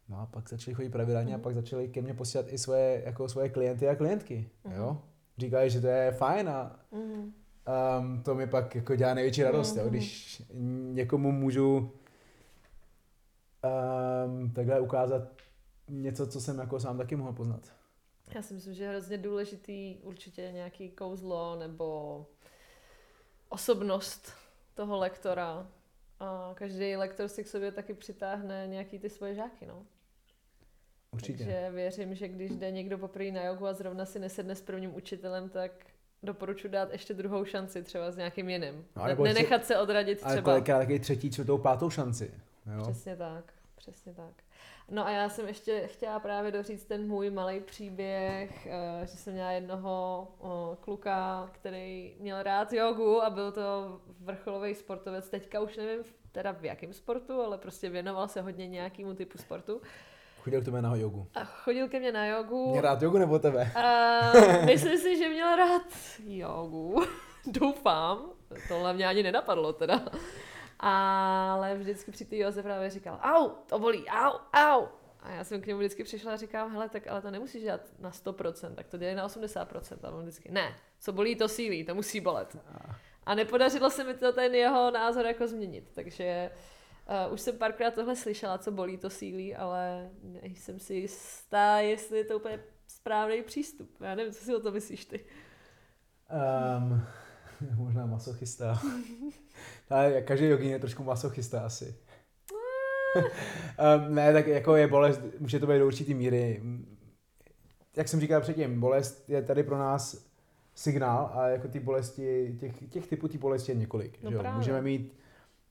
[0.10, 1.36] No a pak začali chodit pravidelně mm.
[1.36, 4.73] a pak začali ke mně posílat i svoje, jako svoje klienty a klientky, mm.
[4.73, 5.01] jo.
[5.38, 7.34] Říkali, že to je fajn a mm.
[7.99, 9.81] um, to mi pak jako dělá největší radost, mm.
[9.81, 10.41] jo, když
[10.93, 11.91] někomu můžu
[13.63, 15.21] um, takhle ukázat
[15.88, 17.74] něco, co jsem jako sám taky mohl poznat.
[18.36, 22.26] Já si myslím, že je hrozně důležitý určitě nějaký kouzlo nebo
[23.50, 24.34] osobnost
[24.74, 25.67] toho lektora.
[26.20, 29.86] A každý lektor si k sobě taky přitáhne nějaký ty svoje žáky, no.
[31.12, 31.38] Určitě.
[31.38, 34.96] Takže věřím, že když jde někdo poprvé na jogu a zrovna si nesedne s prvním
[34.96, 35.72] učitelem, tak
[36.24, 38.86] doporučuji dát ještě druhou šanci třeba s nějakým jiným.
[38.96, 40.32] No, ne, nenechat se odradit třeba.
[40.32, 42.34] Ale kolikrát taky třetí, čtvrtou, pátou šanci.
[42.76, 42.82] Jo?
[42.84, 44.34] Přesně tak, přesně tak.
[44.89, 49.34] No a já jsem ještě chtěla právě doříct ten můj malý příběh, eh, že jsem
[49.34, 50.28] měla jednoho
[50.82, 53.62] kluka, který měl rád jogu a byl to
[54.20, 55.30] vrcholový sportovec.
[55.30, 59.82] Teďka už nevím teda v jakém sportu, ale prostě věnoval se hodně nějakému typu sportu.
[60.41, 61.28] Chodil k tebe na jogu.
[61.36, 62.70] A chodil ke mně na jogu.
[62.72, 63.72] Měl rád jogu nebo tebe?
[63.76, 64.20] A
[64.65, 65.82] myslím si, že měl rád
[66.24, 67.04] jogu.
[67.46, 68.30] Doufám.
[68.67, 70.06] Tohle mě ani nenapadlo teda
[70.82, 74.88] ale vždycky při té joze právě říkal, au, to bolí, au, au.
[75.20, 77.82] A já jsem k němu vždycky přišla a říkám, hele, tak ale to nemusíš dělat
[78.00, 79.98] na 100%, tak to dělej na 80%.
[80.04, 82.58] A on vždycky, ne, co bolí, to sílí, to musí bolet.
[83.26, 86.52] A nepodařilo se mi to ten jeho názor jako změnit, takže
[87.28, 92.17] uh, už jsem párkrát tohle slyšela, co bolí, to sílí, ale nejsem si jistá, jestli
[92.17, 94.02] je to úplně správný přístup.
[94.02, 95.26] Já nevím, co si o to myslíš ty.
[96.78, 97.02] Um,
[97.76, 98.82] možná masochista.
[99.91, 101.95] Ale každý jogín je trošku masochista asi.
[103.15, 106.62] um, ne, tak jako je bolest, může to být do určitý míry.
[107.95, 110.32] Jak jsem říkal předtím, bolest je tady pro nás
[110.75, 114.23] signál a jako ty bolesti, těch, těch typů ty bolesti je několik.
[114.23, 114.43] No že jo?
[114.56, 115.13] Můžeme mít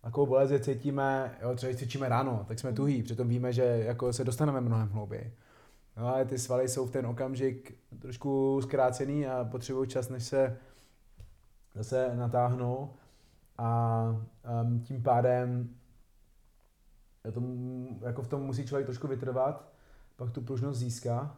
[0.03, 4.13] takovou bolest, že cítíme, jo, třeba cvičíme ráno, tak jsme tuhý, přitom víme, že jako
[4.13, 5.33] se dostaneme mnohem hlouběji.
[5.97, 10.57] No ale ty svaly jsou v ten okamžik trošku zkrácený a potřebují čas, než se
[11.75, 12.91] zase natáhnou
[13.61, 14.03] a
[14.63, 15.77] um, tím pádem
[17.35, 17.43] to,
[18.07, 19.73] jako v tom musí člověk trošku vytrvat,
[20.17, 21.37] pak tu pružnost získá.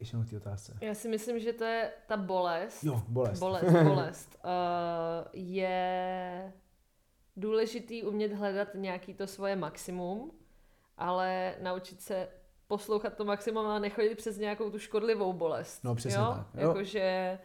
[0.00, 0.78] Ještě k té otázce.
[0.80, 2.84] Já si myslím, že to je ta bolest.
[2.84, 3.38] Jo, bolest.
[3.38, 4.38] Bolest, bolest.
[4.44, 4.50] Uh,
[5.32, 6.52] je
[7.36, 10.30] důležitý umět hledat nějaký to svoje maximum,
[10.96, 12.28] ale naučit se
[12.66, 15.84] poslouchat to maximum a nechodit přes nějakou tu škodlivou bolest.
[15.84, 16.34] No přesně jo?
[16.36, 16.46] tak.
[16.54, 16.68] Jo.
[16.68, 17.38] Jakože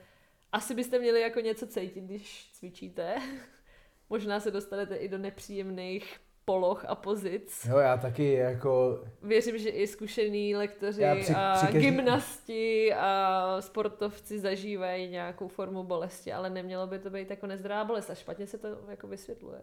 [0.53, 3.15] asi byste měli jako něco cítit, když cvičíte.
[4.09, 7.67] Možná se dostanete i do nepříjemných poloh a pozic.
[7.69, 9.03] Jo, já taky jako...
[9.21, 11.79] Věřím, že i zkušený lektoři při, a při každý...
[11.79, 18.09] gymnasti a sportovci zažívají nějakou formu bolesti, ale nemělo by to být jako nezdravá bolest
[18.09, 19.61] a špatně se to jako vysvětluje.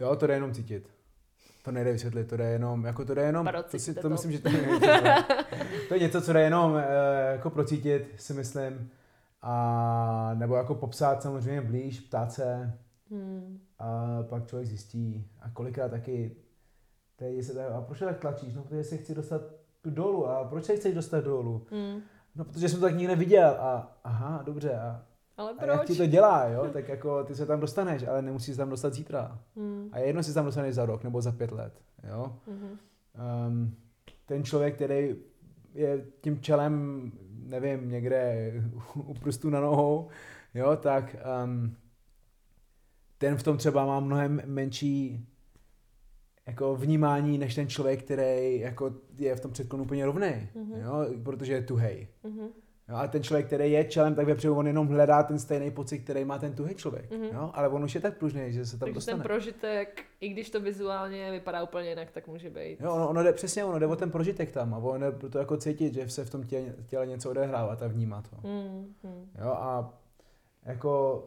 [0.00, 0.88] Jo, to jde jenom cítit.
[1.62, 4.32] To nejde vysvětlit, to jde jenom, jako to jde jenom, to, si, to, to myslím,
[4.32, 4.50] že to,
[5.88, 6.80] to je něco, co jde jenom uh,
[7.32, 8.90] jako procítit, si myslím.
[9.42, 12.78] A nebo jako popsat samozřejmě blíž, ptát se.
[13.10, 13.60] Hmm.
[13.78, 15.26] A pak člověk zjistí.
[15.40, 16.36] A kolikrát taky
[17.16, 18.54] tady se tak, a proč tak tlačíš?
[18.54, 19.42] No, protože se chci dostat
[19.84, 20.28] dolů.
[20.28, 21.66] A proč se chceš dostat dolů?
[21.70, 22.00] Hmm.
[22.34, 23.56] No, protože jsem to tak nikdy neviděl.
[23.58, 24.78] A aha, dobře.
[24.78, 25.02] A,
[25.36, 25.68] ale proč?
[25.68, 26.68] A jak ti to dělá, jo?
[26.72, 29.38] Tak jako ty se tam dostaneš, ale nemusíš se tam dostat zítra.
[29.56, 29.88] Hmm.
[29.92, 32.36] A jedno si tam dostaneš za rok nebo za pět let, jo?
[32.46, 32.78] Hmm.
[33.46, 33.74] Um,
[34.26, 35.16] ten člověk, který
[35.74, 37.12] je tím čelem
[37.50, 38.52] nevím, někde
[38.94, 40.08] u prstu na nohou,
[40.54, 41.76] jo, tak um,
[43.18, 45.26] ten v tom třeba má mnohem menší
[46.46, 50.82] jako vnímání, než ten člověk, který jako je v tom předklonu úplně rovný, mm-hmm.
[50.82, 52.08] jo, protože je tuhej.
[52.24, 52.48] Mm-hmm.
[52.90, 55.98] Jo, a ten člověk, který je čelem, tak vepředu on jenom hledá ten stejný pocit,
[55.98, 57.10] který má ten tuhý člověk.
[57.10, 57.34] Mm-hmm.
[57.34, 57.50] Jo?
[57.54, 59.18] Ale on už je tak pružný, že se tam Takže dostane.
[59.18, 62.80] ten prožitek, i když to vizuálně vypadá úplně jinak, tak může být.
[62.80, 65.38] Jo, ono, ono jde, přesně, ono jde o ten prožitek tam a ono jde to
[65.38, 68.36] jako cítit, že se v tom těle, těle něco odehrává a vnímá to.
[68.36, 69.24] Mm-hmm.
[69.42, 69.98] Jo, a
[70.62, 71.24] jako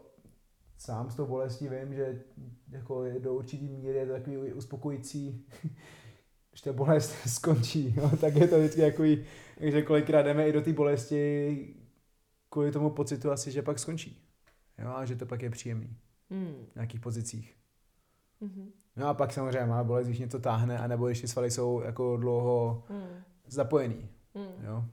[0.78, 2.22] sám s tou bolestí vím, že
[2.72, 5.46] jako je do určitý míry je to takový uspokojící,
[6.54, 8.12] že ta bolest skončí, jo?
[8.22, 9.26] tak je to vždycky takový,
[9.60, 11.76] takže kolikrát jdeme i do té bolesti
[12.50, 14.22] kvůli tomu pocitu asi, že pak skončí.
[14.80, 14.90] Jo?
[14.90, 15.98] A že to pak je příjemný.
[16.30, 16.66] Mm.
[16.72, 17.56] V nějakých pozicích.
[18.42, 18.72] Mm-hmm.
[18.96, 22.18] No a pak samozřejmě má bolest, když něco táhne, anebo když ty svaly jsou jako
[22.18, 23.24] dlouho mm.
[23.48, 24.10] zapojený.
[24.34, 24.66] Mm.
[24.66, 24.86] Jo?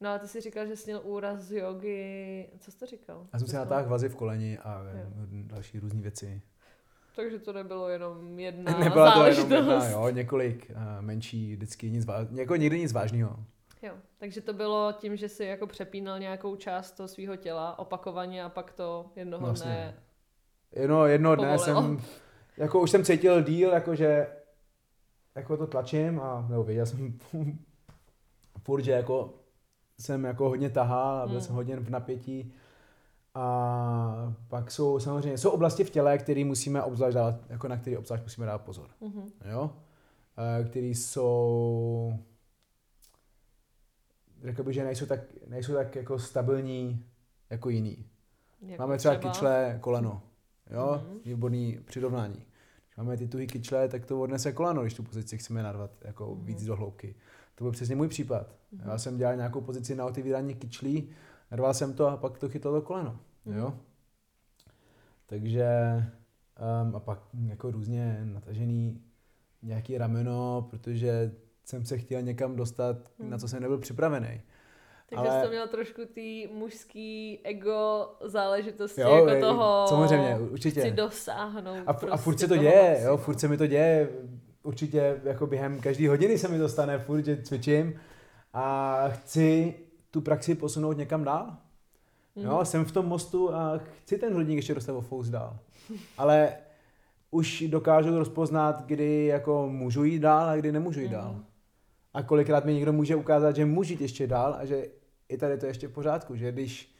[0.00, 2.48] No a ty jsi říkal, že jsi měl úraz z jogy.
[2.58, 3.26] Co jsi to říkal?
[3.32, 5.10] Já jsem si natáhl vazy v koleni a Jo.
[5.42, 6.42] další různé věci.
[7.16, 9.50] Takže to nebylo jenom jedna Nebyla to záležitost.
[9.50, 13.36] jenom jedna, jo, několik uh, menší, vždycky nic, jako nikdy nic vážného.
[13.82, 18.44] Jo, takže to bylo tím, že si jako přepínal nějakou část toho svého těla opakovaně
[18.44, 19.70] a pak to jednoho Vlastně.
[19.72, 19.94] dne...
[20.82, 21.82] Jedno, jednoho dne Povolilo.
[21.82, 22.00] jsem,
[22.56, 24.26] jako už jsem cítil díl, jakože
[25.34, 27.18] jako to tlačím a nebo věděl jsem
[28.62, 29.34] furt, že jako
[30.00, 31.40] jsem jako hodně tahal a byl Hmm.
[31.40, 32.52] jsem hodně v napětí.
[33.34, 37.98] A pak jsou samozřejmě, jsou oblasti v těle, které musíme obzvlášť dát, jako na které
[37.98, 38.88] obzvlášť musíme dát pozor.
[39.00, 39.22] Mhm.
[39.50, 39.70] Jo?
[40.60, 42.18] Eh, Který jsou,
[44.44, 47.04] řekl bych, že nejsou tak, nejsou tak jako stabilní
[47.50, 48.04] jako jiný.
[48.66, 50.22] Jako Máme třeba kyčle, koleno.
[50.70, 51.18] Jo, Mhm.
[51.24, 52.34] výborný přirovnání.
[52.34, 56.34] Když máme ty tuhý kyčle, tak to odnese koleno, když tu pozici chceme narvat jako
[56.34, 56.44] Mhm.
[56.44, 57.14] víc do hloubky.
[57.54, 58.54] To byl přesně můj případ.
[58.72, 58.88] Mhm.
[58.90, 61.10] Já jsem dělal nějakou pozici na otevírání kyčlí,
[61.52, 63.16] narval jsem to a pak to chytlo to koleno.
[63.46, 63.66] Jo?
[63.68, 63.78] Mhm.
[65.26, 65.66] Takže
[66.86, 69.00] um, a pak jako různě natažený
[69.62, 71.32] nějaký rameno, protože
[71.64, 73.30] jsem se chtěl někam dostat, Mhm.
[73.30, 74.40] na co jsem nebyl připravený.
[75.10, 79.84] Takže ale- jsi to měl trošku ty mužský ego záležitosti, Jo, jako toho...
[79.88, 80.80] samozřejmě, určitě.
[80.80, 83.08] Chci dosáhnout A, fu- a furt prostě se to děje, maxima.
[83.10, 84.08] jo, furt se mi to děje,
[84.62, 88.00] určitě jako během každé hodiny se mi to stane, furt, že cvičím
[88.52, 89.74] a chci
[90.12, 91.56] tu praxi posunout někam dál.
[92.36, 92.46] Mhm.
[92.46, 95.58] Jo, jsem v tom mostu a chci ten hrudník ještě dostat o fous dál.
[96.18, 96.52] Ale
[97.30, 101.14] už dokážu rozpoznat, kdy jako můžu jít dál a kdy nemůžu jít Mhm.
[101.16, 101.36] dál.
[102.14, 104.86] A kolikrát mi někdo může ukázat, že můžu jít ještě dál a že
[105.28, 106.94] i tady to je ještě v pořádku, že když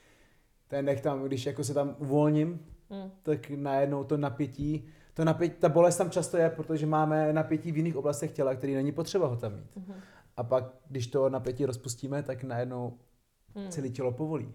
[0.68, 3.10] ten dech tam, když jako se tam uvolním, Mhm.
[3.22, 7.76] tak najednou to napětí, to napětí, ta bolest tam často je, protože máme napětí v
[7.76, 9.76] jiných oblastech těla, který není potřeba ho tam mít.
[9.76, 9.94] Mhm.
[10.36, 12.98] A pak, když to napětí rozpustíme, tak najednou
[13.54, 13.68] Mhm.
[13.70, 14.54] celé tělo povolí.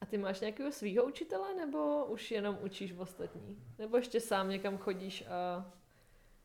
[0.00, 3.58] A ty máš nějakého svého učitele, nebo už jenom učíš v ostatní?
[3.78, 5.66] Nebo ještě sám někam chodíš a...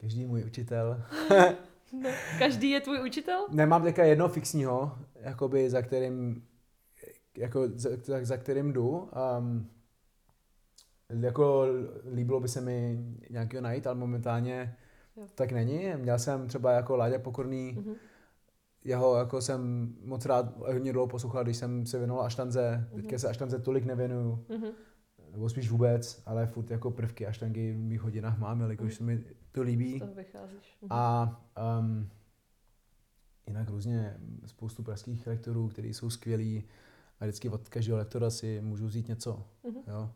[0.01, 1.03] Každý můj učitel.
[2.39, 3.47] Každý je tvůj učitel?
[3.51, 6.47] Nemám teďka jednoho fixního, jakoby za kterým,
[7.37, 9.09] jako za, za, za kterým jdu.
[9.39, 9.69] Um,
[11.21, 11.65] jako
[12.13, 14.75] líbilo by se mi nějakého najít, ale momentálně
[15.17, 15.27] Jo.
[15.35, 15.93] tak není.
[15.95, 17.95] Měl jsem třeba jako Láďa Pokorný, Mhm.
[18.85, 22.87] Jeho jako jsem moc rád hodně dlouho poslouchal, když jsem se věnoval aštanze.
[22.91, 23.01] Mhm.
[23.01, 24.67] Teďka se aštanze tolik nevěnuju, Mhm.
[25.31, 28.97] nebo spíš vůbec, ale furt jako prvky aštangy v mých hodinách mám, jelikož Mhm.
[28.97, 29.97] se mi to líbí.
[29.97, 30.77] Z toho vycházíš.
[30.81, 30.87] Mhm.
[30.91, 31.41] A
[31.79, 32.09] um,
[33.47, 36.63] jinak různě spoustu pražských lektorů, kteří jsou skvělí
[37.19, 39.45] a vždycky od každého lektora si můžu vzít něco.
[39.63, 39.77] Mhm.
[39.87, 40.09] Jo.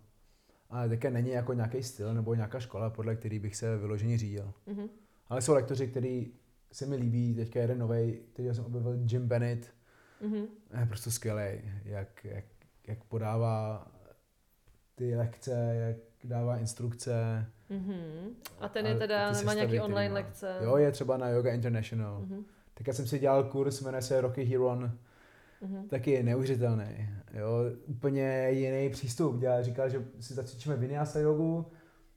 [0.70, 4.54] Ale teďka není jako nějaký styl nebo nějaká škola, podle který bych se vyloženě řídil.
[4.66, 4.88] Mhm.
[5.28, 6.32] Ale jsou lektoři, který
[6.72, 9.74] se mi líbí, teďka jeden nový, který jsem objevil, Jim Bennett,
[10.22, 10.46] Mhm.
[10.80, 12.46] je prostě skvělý, jak, jak,
[12.88, 13.88] jak podává
[14.96, 17.46] ty lekce, jak dává instrukce.
[17.70, 18.30] Mhm.
[18.60, 20.56] A ten je teda, nemá nějaký online lekce?
[20.64, 22.20] Jo, je třeba na Yoga International.
[22.22, 22.44] Mhm.
[22.74, 24.92] Teďka jsem si dělal kurz, jmenuje se Rocky Huron,
[25.62, 25.88] Mhm.
[25.88, 27.10] taky neuvěřitelný.
[27.34, 27.48] Jo,
[27.86, 29.40] úplně jiný přístup.
[29.40, 31.66] Dělal, říkal, že si zacvičíme vinyasa jogu,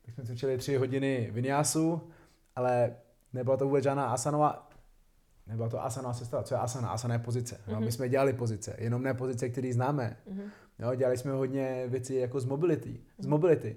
[0.06, 2.10] tak jsme cvičili tři hodiny vinyasu,
[2.56, 2.96] ale
[3.32, 4.70] nebyla to vůbec žádná asanová,
[5.46, 6.42] nebyla to asanová sestava.
[6.42, 6.88] Co je asana?
[6.90, 7.60] Asana je pozice.
[7.66, 7.84] Jo, Mhm.
[7.84, 10.16] my jsme dělali pozice, jenom ne pozice, které známe.
[10.30, 10.42] Mhm.
[10.78, 13.00] Jo, dělali jsme hodně věcí jako z mobility.
[13.18, 13.30] Z Mhm.
[13.30, 13.76] mobility.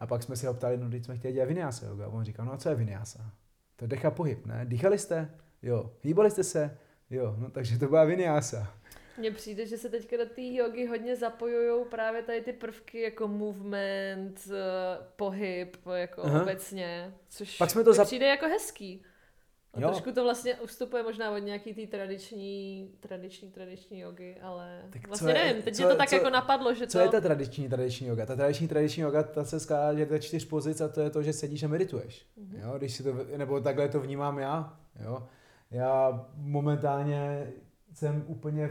[0.00, 2.04] A pak jsme si ho ptali, no když jsme chtěli dělat vinyasa yoga.
[2.04, 3.30] A on říkal, no a co je vinyasa?
[3.76, 4.64] To je dech a pohyb, ne?
[4.66, 5.30] Dýchali jste?
[5.62, 5.90] Jo.
[6.02, 6.76] Hýbali jste se?
[7.10, 7.34] Jo.
[7.38, 8.66] No takže to byla vinyasa.
[9.22, 13.28] Mně přijde, že se teďka do té jogy hodně zapojují právě tady ty prvky jako
[13.28, 16.42] movement, eh, pohyb, jako Aha.
[16.42, 19.02] obecně, což Pak jsme to zap- přijde jako hezký.
[19.74, 19.88] A Jo.
[19.88, 25.08] trošku to vlastně ustupuje možná od nějaký té tradiční, tradiční, tradiční jogy, ale Tak co
[25.08, 27.04] vlastně je- nevím, teď co mě to je- tak co- jako napadlo, že Co to...
[27.04, 28.26] je ta tradiční tradiční yoga?
[28.26, 31.10] Ta tradiční tradiční yoga, ta se skládá že to je čtyř pozic a to je
[31.10, 32.26] to, že sedíš a medituješ.
[32.36, 32.60] Mhm.
[32.62, 34.80] Jo, když si to, nebo takhle to vnímám já.
[35.04, 35.28] Jo.
[35.70, 37.52] Já momentálně
[37.94, 38.70] jsem úplně,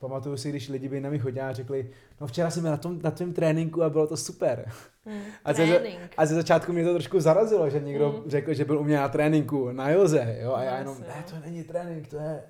[0.00, 2.76] pamatuju si, když lidi by na mě chodili a řekli, no včera jsem byl na,
[2.76, 4.70] tom, na tvém tréninku a bylo to super.
[5.04, 5.22] Hmm.
[5.44, 5.82] A ze-.
[6.16, 8.30] A ze začátku mě to trošku zarazilo, že někdo Mm.
[8.30, 11.08] řekl, že byl u mě na tréninku, na joze, jo, a No, já jenom, jasně,
[11.08, 11.38] ne, no.
[11.40, 12.42] to není trénink, to je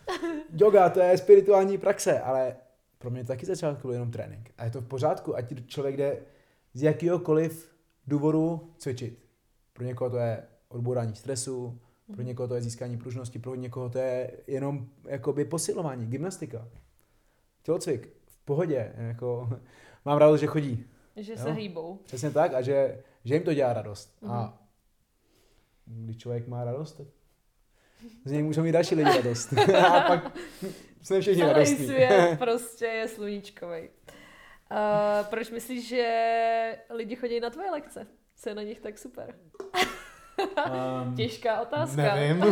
[0.56, 2.56] yoga, to je spirituální praxe, ale
[2.98, 4.50] pro mě to taky začátku byl jenom trénink.
[4.58, 6.16] A je to v pořádku, ať člověk jde
[6.74, 7.72] z jakýhokoliv
[8.06, 9.18] důvodu cvičit.
[9.72, 12.26] Pro někoho to je odbourání stresu, pro Mhm.
[12.26, 16.68] někoho to je získání pružnosti, pro někoho to je jenom jakoby posilování, gymnastika.
[17.62, 19.48] Tělocvik, v pohodě, jako,
[20.04, 20.86] mám radost, že chodí.
[21.16, 21.38] Že Jo.
[21.38, 21.96] se hýbou.
[22.04, 24.22] Přesně tak a že, že jim to dělá radost.
[24.22, 24.32] Mhm.
[24.32, 24.58] A
[25.86, 27.06] když člověk má radost, tak
[28.24, 29.52] z něj můžou mít další lidi radost.
[29.92, 30.32] a pak,
[31.02, 31.86] jsme všichni Celý radostní.
[31.86, 33.80] svět prostě je sluníčkový.
[33.82, 38.06] Uh, proč myslíš, že lidi chodí na tvoje lekce?
[38.36, 39.34] Co je na nich tak super?
[40.38, 41.96] Um, Těžká otázka.
[42.02, 42.44] Nevím.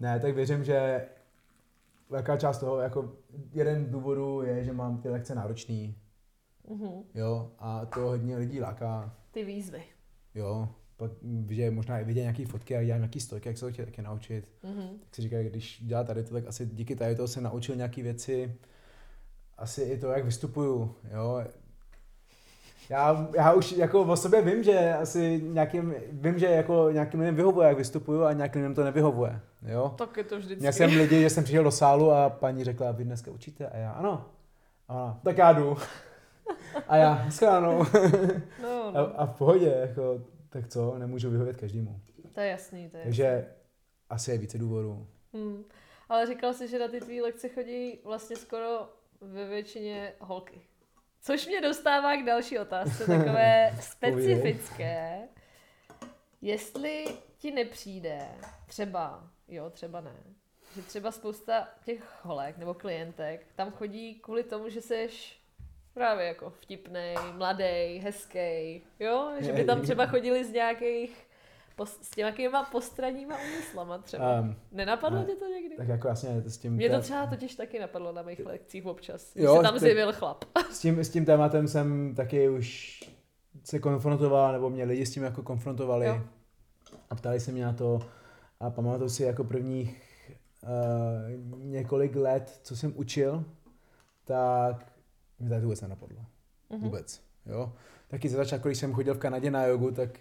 [0.00, 1.06] ne, tak věřím, že
[2.10, 3.12] velká část toho, jako
[3.52, 5.96] jeden z důvodů je, že mám ty lekce náročný,
[6.70, 6.88] Mhm.
[7.14, 9.82] jo, a to hodně lidí láká, Ty výzvy.
[10.34, 11.10] jo, pak,
[11.50, 14.02] že možná i vidět nějaký fotky a dělám nějaký stojky, jak se to chtěl taky
[14.02, 14.48] naučit.
[14.62, 14.88] Mhm.
[15.00, 18.02] Tak si říkají, když dělá tady to, tak asi díky tady toho se naučil nějaký
[18.02, 18.54] věci,
[19.58, 21.44] asi i to, jak vystupuju, jo.
[22.90, 27.36] Já, já už jako o sobě vím, že asi nějakým, vím, že jako nějakým lidem
[27.36, 29.94] vyhovuje, jak vystupuju a nějakým lidem to nevyhovuje, jo.
[29.98, 30.60] Tak je to vždycky.
[30.60, 33.68] Měl jsem lidi, že jsem přišel do sálu a paní řekla, vy dneska učíte?
[33.68, 34.24] A já, ano.
[34.88, 35.76] A ona, tak já jdu.
[36.88, 37.84] A já, shledanou.
[38.62, 39.20] No, A, no.
[39.20, 42.00] a v pohodě, jako, tak co, nemůžu vyhovět každému.
[42.32, 43.46] To je jasný, to je Takže
[44.10, 45.06] asi je více důvodů.
[45.32, 45.64] Hmm.
[46.08, 48.88] Ale říkal jsi, že na ty tvý lekce chodí vlastně skoro
[49.20, 50.60] ve většině holky.
[51.22, 55.18] Což mě dostává k další otázce, takové specifické.
[56.42, 57.04] Jestli
[57.38, 58.18] ti nepřijde,
[58.66, 60.16] třeba, jo, třeba ne,
[60.76, 65.40] že třeba spousta těch holek nebo klientek tam chodí kvůli tomu, že seš
[65.94, 69.30] právě jako vtipnej, mladý, hezký, jo?
[69.40, 71.26] Že by tam třeba chodili z nějakých,
[71.78, 74.40] pos- s nějakýma postranníma úmyslama třeba.
[74.40, 75.24] Um, Nenapadlo ne.
[75.24, 75.76] tě to někdy?
[75.76, 79.36] tak jako jasně s tím, Mě to třeba totiž taky napadlo na mých lekcích občas.
[79.36, 80.44] Jo, se tam zjevil chlap.
[80.70, 83.00] s, tím, s tím tématem jsem taky už
[83.64, 86.20] se konfrontoval, nebo mě lidi s tím jako konfrontovali Jo.
[87.10, 87.98] a ptali se mě na to
[88.60, 90.02] a pamatuju si jako prvních
[90.62, 93.44] uh, několik let, co jsem učil,
[94.24, 94.92] tak
[95.40, 96.24] mi tady to vůbec nenapadlo.
[96.70, 96.80] Mhm.
[96.80, 97.72] Vůbec, jo.
[98.08, 100.20] Taky za začátku, když jsem chodil v Kanadě na jogu, tak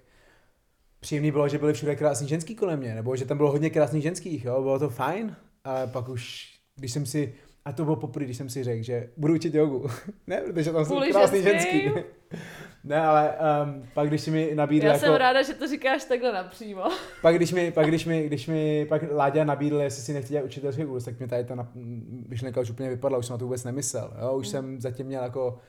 [0.99, 4.03] příjemný bylo, že byly všude krásný ženský kolem mě, nebo že tam bylo hodně krásných
[4.03, 5.35] ženských, jo, bylo to fajn.
[5.63, 7.33] A pak už, když jsem si,
[7.65, 9.87] a to bylo poprvé, když jsem si řekl, že budu učit jogu.
[10.27, 11.91] ne, protože tam jsou krásný ženský.
[12.85, 13.33] Ne, ale
[13.65, 16.83] um, pak když si mi nabídl Já jako, jsem ráda, že to říkáš takhle napřímo.
[17.21, 20.45] pak když mi, pak když mi, když mi pak Láďa nabídl, jestli si nechci dělat
[20.45, 21.67] učitelský kurz, tak mě tady ta
[22.27, 24.13] myšlenka už úplně vypadla, už jsem na to vůbec nemyslel.
[24.21, 24.33] Jo?
[24.37, 24.51] Už Mm.
[24.51, 25.59] jsem zatím měl jako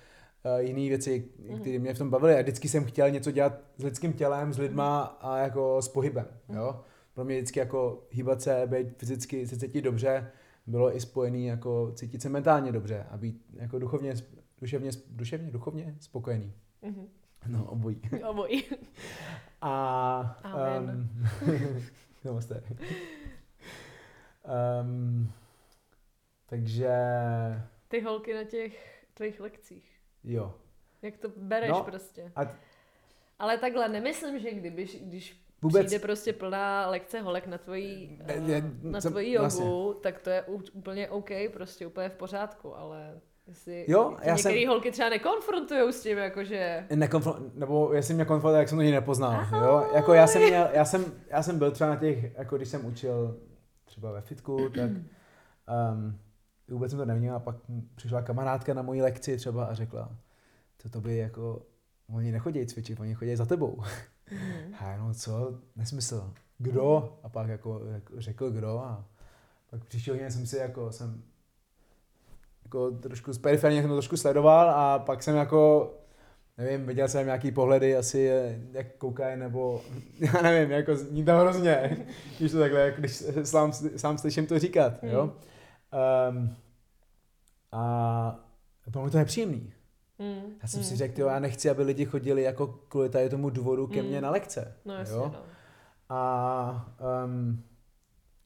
[0.44, 1.60] uh, jiné věci, Mhm.
[1.60, 4.58] které mě v tom bavily a vždycky jsem chtěl něco dělat s lidským tělem, s
[4.58, 6.26] lidma a jako s pohybem.
[6.54, 6.80] Jo?
[7.14, 10.30] Pro mě vždycky jako hýbat se, být fyzicky, se cítit dobře,
[10.66, 14.14] bylo i spojený jako cítit se mentálně dobře a být jako duchovně,
[14.60, 16.52] duševně, duševně, duchovně spokojený.
[16.82, 17.08] Mhm.
[17.46, 18.00] No, obojí.
[18.28, 18.64] Obojí.
[19.60, 20.38] A...
[20.42, 21.08] Amen.
[21.46, 21.82] Um,
[22.24, 22.62] namaste.
[24.82, 25.32] um,
[26.46, 26.90] takže
[27.88, 30.00] Ty holky na těch tvých lekcích.
[30.24, 30.54] jo.
[31.02, 32.32] Jak to bereš No, prostě.
[32.36, 32.52] a-
[33.38, 38.40] Ale takhle nemyslím, že kdyby, když Vůbec- přijde prostě plná lekce holek na tvojí, Ne,
[38.40, 39.70] ne, na tvojí jogu, vlastně.
[40.00, 44.90] tak to je úplně OK, prostě úplně v pořádku, ale jestli Jo, já jsem- holky
[44.90, 49.46] třeba nekonfrontujou s tím, jakože Nekonfro- nebo jestli mě konfrontoval, jak jsem to nikdy nepoznal.
[49.60, 49.90] Jo?
[49.94, 52.86] Jako já jsem, měl, já, jsem, já jsem byl třeba na těch, jako když jsem
[52.86, 53.36] učil
[53.84, 56.18] třeba ve fitku, tak um,
[56.68, 57.56] vůbec jsem to nevnímal a pak
[57.94, 60.10] přišla kamarádka na moji lekci třeba a řekla,
[60.82, 61.62] to to by jako,
[62.14, 63.82] oni nechodí cvičit, oni chodí za tebou.
[64.30, 64.74] Mhm.
[64.80, 65.58] A jenom co?
[65.76, 66.32] Nesmysl.
[66.58, 67.18] Kdo?
[67.22, 69.04] A pak jako, jako řekl kdo a
[69.70, 71.22] pak hodně jsem si jako, jsem
[72.66, 75.94] jako trošku z periferně jsem to trošku sledoval a pak jsem jako,
[76.58, 79.80] nevím, viděl jsem nějaký pohledy asi, eh, jak koukají, nebo
[80.20, 82.06] já nevím, jako zní to hrozně,
[82.38, 83.12] když to takhle, když
[83.44, 85.32] sám, sám slyším to říkat, jo.
[86.30, 86.56] Um,
[87.72, 88.40] a
[88.90, 89.72] bylo mi to nepříjemný.
[90.18, 93.28] Mm, Já jsem mm, si řekl, jo, já nechci, aby lidi chodili jako kvůli tady
[93.28, 94.22] tomu důvodu ke mně Mm.
[94.22, 94.76] na lekce.
[94.84, 95.30] No jasně, jo?
[95.34, 95.42] no.
[96.08, 97.62] A um,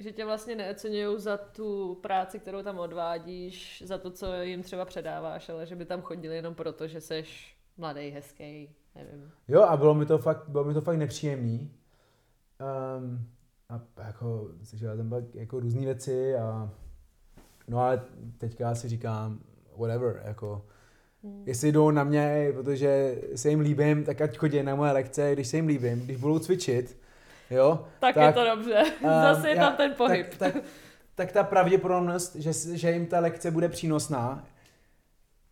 [0.00, 4.84] Že tě vlastně neocenují za tu práci, kterou tam odvádíš, za to, co jim třeba
[4.84, 9.30] předáváš, ale že by tam chodili jenom proto, že seš mladý, hezký, nevím.
[9.48, 11.70] jo, a bylo mi to fakt, bylo mi to fakt nepříjemný.
[12.98, 13.26] Um,
[13.68, 16.70] a jako, slyšel jsem pak jako různé věci a
[17.68, 18.02] no ale
[18.38, 19.38] teďka si říkám,
[19.76, 20.64] whatever, jako,
[21.24, 21.42] Hmm.
[21.46, 25.48] jestli jdou na mě, protože se jim líbím, tak ať chodí na moje lekce, když
[25.48, 26.96] se jim líbím, když budou cvičit,
[27.50, 28.82] jo, Tak, Tak, je to dobře.
[29.02, 30.26] Zase je já- tam ten pohyb.
[30.38, 30.62] Tak, tak,
[31.14, 34.44] tak ta pravděpodobnost, že, že jim ta lekce bude přínosná,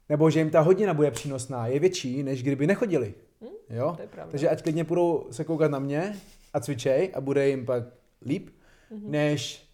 [0.09, 3.15] nebo že jim ta hodina bude přínosná, je větší, než kdyby nechodili.
[3.43, 3.93] Hm, Jo?
[3.97, 4.31] to je pravda.
[4.31, 6.17] Takže ať klidně půjdou se koukat na mě
[6.55, 7.83] a cvičej a bude jim pak
[8.27, 8.49] líp,
[8.91, 9.11] Mhm.
[9.11, 9.69] než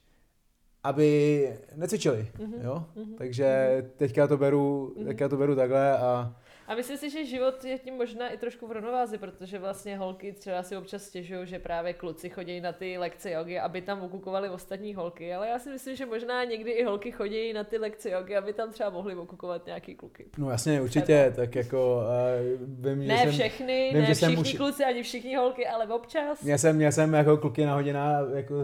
[0.83, 2.29] aby necvičili.
[2.39, 2.55] Mhm.
[2.63, 2.85] Jo?
[2.97, 3.15] Mhm.
[3.19, 5.07] Takže teďka to beru, Mhm.
[5.07, 6.37] teďka to beru takhle a
[6.69, 10.33] A myslím si, že život je tím možná i trošku v rovnováze, protože vlastně holky
[10.33, 14.49] třeba si občas stěžují, že právě kluci chodí na ty lekce jogy, aby tam okukovali
[14.49, 18.11] ostatní holky, ale já si myslím, že možná někdy i holky chodí na ty lekce
[18.11, 20.27] jogy, aby tam třeba mohli okukovat nějaký kluky.
[20.39, 24.29] No jasně, určitě, tak jako uh, vím, Ne že jsem, všechny, vím, ne že jsem
[24.29, 26.43] všichni už- kluci, ani všichni holky, ale občas.
[26.43, 28.55] Měl jsem, měl jsem jako kluky na hodina, jako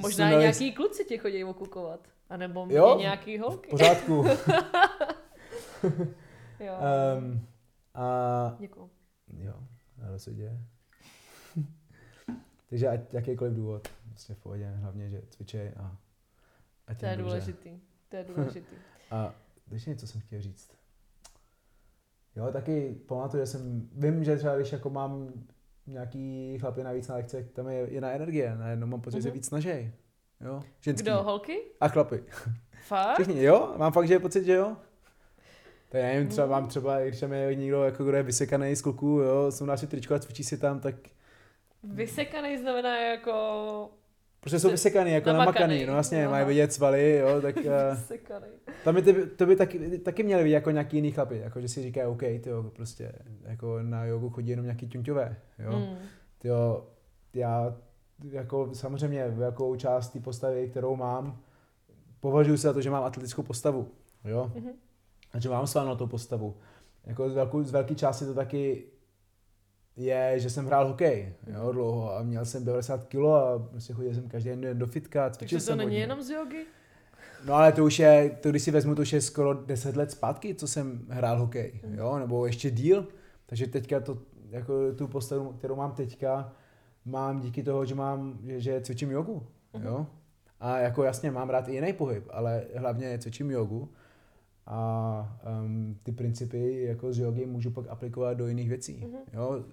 [0.00, 2.00] Možná i nějaký kluci tě chodí okukovat.
[2.30, 3.70] A nebo mě Jo, nějaký v holky.
[3.70, 4.24] pořádku.
[6.60, 6.74] Jo.
[7.18, 7.46] um,
[7.94, 8.90] a Děkuju.
[9.38, 9.54] jo,
[10.12, 10.60] to se děje.
[12.70, 15.96] Takže ať jakýkoliv důvod, prostě v pohodě, hlavně, že cvičej a
[16.86, 17.80] a To je důležitý.
[18.08, 18.76] To je důležitý.
[19.10, 19.34] A
[19.72, 20.70] ještě něco jsem chtěl říct.
[22.36, 25.32] Jo, taky pamatuju, že jsem, vím, že třeba když jako mám
[25.86, 29.34] nějaký chlapy navíc na lekce, tam je jiná energie, najednou mám pocit, že Mhm.
[29.34, 29.92] víc snažej.
[30.40, 31.02] Jo, ženský.
[31.02, 31.58] Kdo, holky?
[31.80, 32.24] A chlapy.
[32.86, 33.14] Fakt?
[33.14, 33.74] Všichni, jo?
[33.76, 34.76] Mám fakt, že je pocit, že jo?
[35.88, 38.82] Tak já nevím, třeba mám třeba, když tam je někdo, jako kdo je vysekaný z
[38.82, 40.94] kluků, jo, jsou si tričko a cvičí si tam, tak
[41.82, 43.32] Vysekaný znamená jako...
[44.40, 45.54] prostě jsou Se- vysekaný, jako namakaný.
[45.60, 46.30] namakaný, no jasně, Aha.
[46.30, 48.46] mají vidět svaly, jo, tak eh, Vysekaný.
[48.84, 51.68] tam by ty, to by taky, taky měli vidět jako nějaký jiný chlapy, jako že
[51.68, 53.12] si říkají, OK, tyjo, prostě,
[53.42, 55.84] jako na jogu chodí jenom nějaký ťuňťové, jo, mm.
[55.84, 55.96] Mm.
[56.38, 56.86] tyjo,
[57.34, 57.76] já
[58.30, 61.40] jako samozřejmě velkou část té postavy, kterou mám,
[62.20, 63.88] považuji se za to, že mám atletickou postavu,
[64.24, 64.70] jo, Mhm.
[65.38, 66.56] A že mám svalnatou postavu.
[67.06, 68.84] Jako z, velkou, z velké části to taky
[69.96, 74.14] je, že jsem hrál hokej, jo, dlouho a měl jsem 90 kg a prostě chodil
[74.14, 75.98] jsem každý den do fitka, cvičil Takže to jsem není hodně.
[76.00, 76.66] jenom z jogy?
[77.46, 80.10] No ale to už je, to když si vezmu, to už je skoro 10 let
[80.10, 81.98] zpátky, co jsem hrál hokej, Mhm.
[81.98, 83.06] jo, nebo ještě díl,
[83.46, 84.18] takže teďka to,
[84.50, 86.52] jako tu postavu, kterou mám teďka,
[87.04, 89.86] mám díky toho, že mám, že, že cvičím jogu, Mhm.
[89.86, 90.06] jo.
[90.60, 93.88] A jako jasně, mám rád i jiný pohyb, ale hlavně cvičím jogu
[94.70, 99.18] a um, ty principy jako z jogy můžu pak aplikovat do jiných věcí, Mhm.
[99.32, 99.64] jo.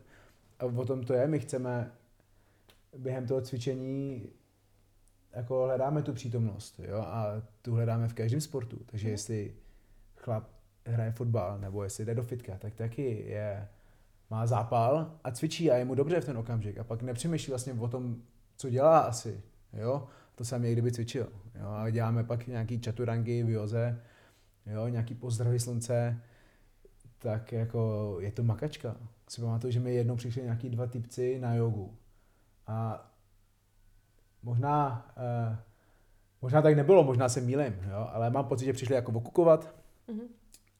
[0.59, 1.91] A o tom to je, my chceme
[2.97, 4.29] během toho cvičení
[5.33, 9.11] jako hledáme tu přítomnost, jo, a tu hledáme v každém sportu, takže Mhm.
[9.11, 9.53] jestli
[10.17, 10.43] chlap
[10.85, 13.67] hraje fotbal, nebo jestli jde do fitka, tak taky je,
[14.29, 17.73] má zápal a cvičí a je mu dobře v ten okamžik a pak nepřemýšlí vlastně
[17.73, 18.15] o tom,
[18.57, 19.41] co dělá asi,
[19.73, 21.27] jo, to samé, kdyby cvičil,
[21.59, 24.01] jo, a děláme pak nějaký čaturangy v joze,
[24.65, 26.21] jo, nějaký pozdravy slunce,
[27.19, 28.95] tak jako je to makačka.
[29.29, 31.97] Si pamatuju, že mi jednou přišli nějaký dva typci na jogu
[32.67, 33.07] a
[34.43, 35.07] možná,
[35.49, 35.55] uh,
[36.41, 39.75] možná tak nebylo, možná se mýlim, jo, ale mám pocit, že přišli jako okukovat
[40.07, 40.21] Mhm.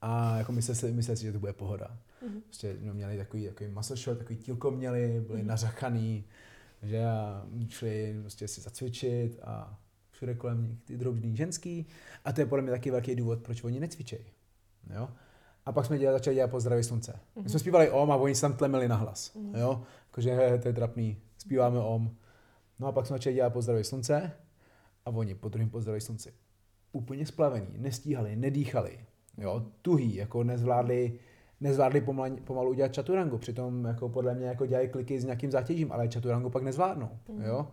[0.01, 1.97] a jako mysleli mysleli si, že to bude pohoda.
[2.27, 2.41] Mhm.
[2.41, 5.47] Prostě no, měli takový, takový shot, takový tílko měli, byli Mhm.
[5.47, 6.23] nařachaný,
[6.83, 9.79] že a šli prostě si zacvičit a
[10.15, 11.85] všude kolem nich ty drobný ženský
[12.25, 14.25] a to je podle mě taky velký důvod, proč oni necvičejí.
[14.95, 15.09] Jo?
[15.65, 17.19] A pak jsme dělali, začali dělat pozdravy slunce.
[17.35, 17.59] My jsme Mhm.
[17.59, 19.33] zpívali om a oni se tam tlemili na hlas.
[19.35, 19.55] Mhm.
[19.55, 19.83] Jo?
[20.07, 22.15] Jakože to je trapný, zpíváme om.
[22.79, 24.31] No a pak jsme začali dělat pozdravy slunce
[25.05, 26.31] a oni po druhém pozdraví slunce
[26.91, 28.99] úplně splavení, nestíhali, nedýchali,
[29.37, 31.19] jo, tuhý, jako nezvládli,
[31.61, 35.91] nezvládli pomalu, pomalu udělat čaturangu, přitom jako podle mě jako dělají kliky s nějakým zátěžím,
[35.91, 37.41] ale čaturangu pak nezvládnou, Mhm.
[37.43, 37.67] jo.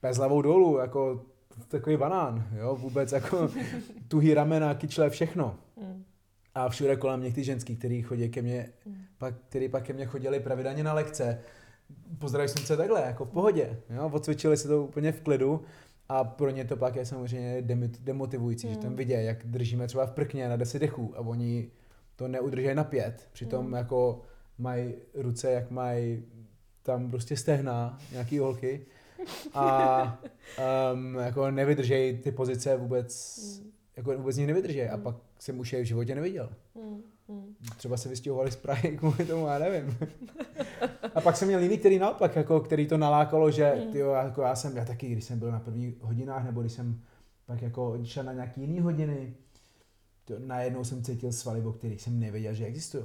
[0.00, 1.24] Pes hlavou dolů, jako
[1.68, 3.50] takový banán, jo, vůbec jako
[4.08, 5.54] tuhý ramena, kyčle, všechno.
[5.76, 6.04] Mm.
[6.54, 8.96] A všude kolem mě ty ženský, který chodí ke mně, Mm.
[9.18, 11.38] pak, který pak ke mně chodili pravidelně na lekce,
[12.18, 15.62] pozdraví slunce takhle, jako v pohodě, jo, odcvičili se to úplně v klidu
[16.08, 17.62] a pro ně to pak je samozřejmě
[18.00, 18.72] demotivující, Mm.
[18.74, 21.70] že tam vidí, jak držíme třeba v prkně na 10 dechů a oni
[22.16, 23.72] to neudrží na pět, přitom Mm.
[23.72, 24.22] jako
[24.58, 26.22] mají ruce, jak mají
[26.82, 28.86] tam prostě stehna, nějaký holky
[29.54, 30.18] a
[30.92, 33.70] um, jako nevydržej ty pozice vůbec, Mm.
[33.96, 35.02] jako vůbec ní nevydržej a Mm.
[35.02, 36.48] pak jsem už je v životě neviděl.
[36.74, 37.00] Mm.
[37.28, 37.54] Mm.
[37.76, 39.98] Třeba se vystěhovali z Prahy kvůli tomu, já nevím.
[41.14, 43.92] A pak jsem měl jiný, který naopak, jako, který to nalákalo, že Mm.
[43.92, 47.00] tyjo, jako já jsem, já taky, když jsem byl na prvních hodinách, nebo když jsem
[47.46, 49.34] pak jako šel na nějaký jiný hodiny,
[50.24, 53.04] to najednou jsem cítil svaly, o kterých jsem nevěděl, že existují.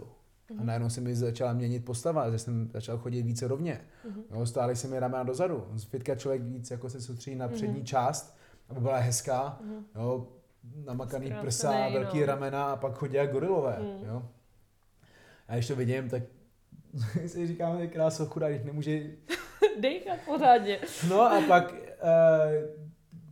[0.54, 0.66] A Mhm.
[0.66, 3.82] najednou se mi začala měnit postava, že jsem začal chodit více rovně.
[4.10, 4.22] Mhm.
[4.32, 5.68] Jo, stály se mi ramena dozadu.
[5.74, 7.86] Z fitka člověk víc jako se soustředí na přední Mhm.
[7.86, 8.38] část,
[8.70, 9.58] aby byla hezká.
[9.64, 9.86] Mhm.
[9.95, 10.28] Jo,
[10.86, 12.26] namakaný Zkrácený, prsa, velký no.
[12.26, 13.78] ramena a pak chodí jak gorilové.
[13.80, 14.08] Mm.
[14.08, 14.24] Jo.
[15.47, 16.24] A když to vidím, tak
[17.28, 19.01] si říkám, že krása chudá, když nemůže...
[19.80, 20.80] Dejchat pořádně.
[21.10, 22.83] No a pak, eh,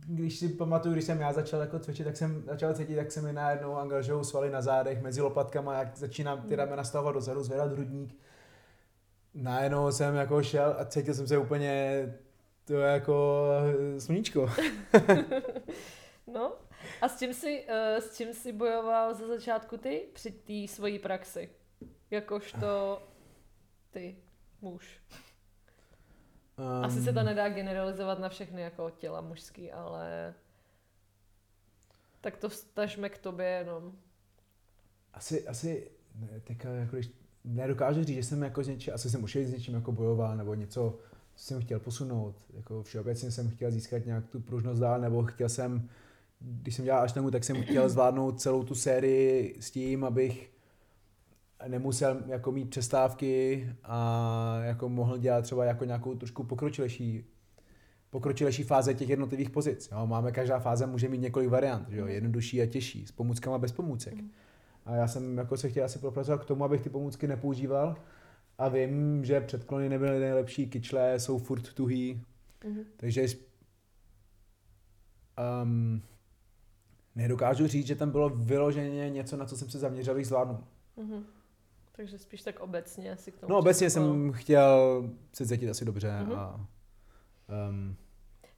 [0.06, 3.22] když si pamatuju, když jsem já začal jako cvičit, tak jsem začal cítit, jak se
[3.22, 6.58] mi najednou angažují svaly na zádech, mezi lopatkama, jak začínám ty Mm.
[6.58, 8.14] ramena stavovat dozadu, zvedat hrudník.
[9.34, 12.02] Najednou jsem jako šel a cítil jsem se úplně
[12.64, 13.46] to je jako
[13.96, 14.50] eh, sluníčko.
[16.26, 16.52] No,
[17.00, 20.98] a s čím jsi, uh, s čím jsi bojoval za začátku ty při té svojí
[20.98, 21.50] praxi?
[22.10, 23.02] Jakožto
[23.90, 24.16] ty,
[24.60, 25.00] muž.
[26.58, 30.34] Um, Asi se to nedá generalizovat na všechny jako těla mužský, ale
[32.20, 33.92] tak to stažme k tobě jenom.
[35.14, 37.10] Asi, asi, ne, teďka jako když
[37.44, 40.54] nedokážu říct, že jsem jako z něčím, asi jsem už s něčím jako bojoval, nebo
[40.54, 40.98] něco,
[41.34, 42.36] co jsem chtěl posunout.
[42.54, 45.88] Jako všeobecně jsem chtěl získat nějak tu pružnost dál, nebo chtěl jsem,
[46.40, 50.51] když jsem dělal Ashtangu, tak jsem chtěl zvládnout celou tu sérii s tím, abych
[51.68, 57.24] nemusel jako mít přestávky a jako mohl dělat třeba jako nějakou trošku pokročilejší
[58.10, 59.88] pokročilejší fáze těch jednotlivých pozic.
[59.92, 60.06] Jo.
[60.06, 62.06] Máme, každá fáze může mít několik variant, že jo.
[62.06, 64.14] jednodušší a těžší, s pomůckama bez pomůcek.
[64.14, 64.30] Mhm.
[64.86, 67.96] A já jsem jako se chtěl asi propracovat k tomu, abych ty pomůcky nepoužíval
[68.58, 72.24] a vím, že předklony nebyly nejlepší, kyčle jsou furt tuhý,
[72.64, 72.84] Mhm.
[72.96, 73.26] takže
[75.62, 76.02] um,
[77.14, 80.58] nedokážu říct, že tam bylo vyloženě něco, na co jsem se zaměřil, abych zvládnul.
[80.96, 81.24] Mhm.
[81.96, 83.50] Takže spíš tak obecně asi k tomu.
[83.52, 86.32] No obecně jsem chtěl se cítit asi dobře Mhm.
[86.32, 86.66] a
[87.68, 87.96] um,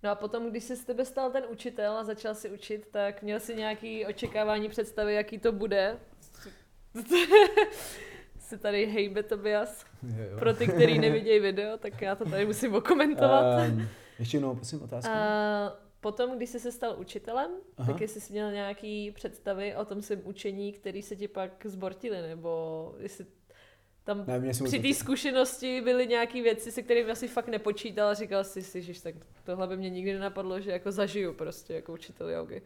[0.02, 3.22] No a potom, když se z tebe stal ten učitel a začal si učit, tak
[3.22, 5.98] měl si nějaký očekávání, představy, jaký to bude?
[8.38, 9.84] se tady hejbe Tobias.
[10.02, 10.38] jo, jo.
[10.38, 13.68] Pro ty, kteří nevidějí video, tak já to tady musím okomentovat.
[13.68, 15.12] Um, ještě jednou, prosím, otázku.
[15.12, 17.92] A potom, když jsi se stal učitelem, Aha.
[17.92, 22.22] tak jestli jsi měl nějaký představy o tom svém učení, který se ti pak zbortily,
[22.22, 23.26] nebo jestli
[24.04, 28.44] tam ne, při té zkušenosti byly nějaké věci, se kterými asi fakt nepočítal a říkal
[28.44, 32.30] si si, že tak tohle by mě nikdy nenapadlo, že jako zažiju prostě jako učitel
[32.30, 32.62] jogy.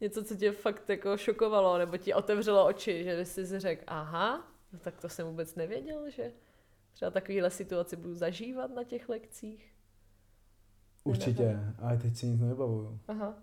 [0.00, 4.48] Něco, co tě fakt jako šokovalo, nebo ti otevřelo oči, že jsi si řekl, aha,
[4.72, 6.32] no tak to jsem vůbec nevěděl, že
[6.92, 9.73] třeba takovéhle situaci budu zažívat na těch lekcích.
[11.04, 13.00] Určitě, ale teď si nic nevybavuju.
[13.08, 13.34] Aha.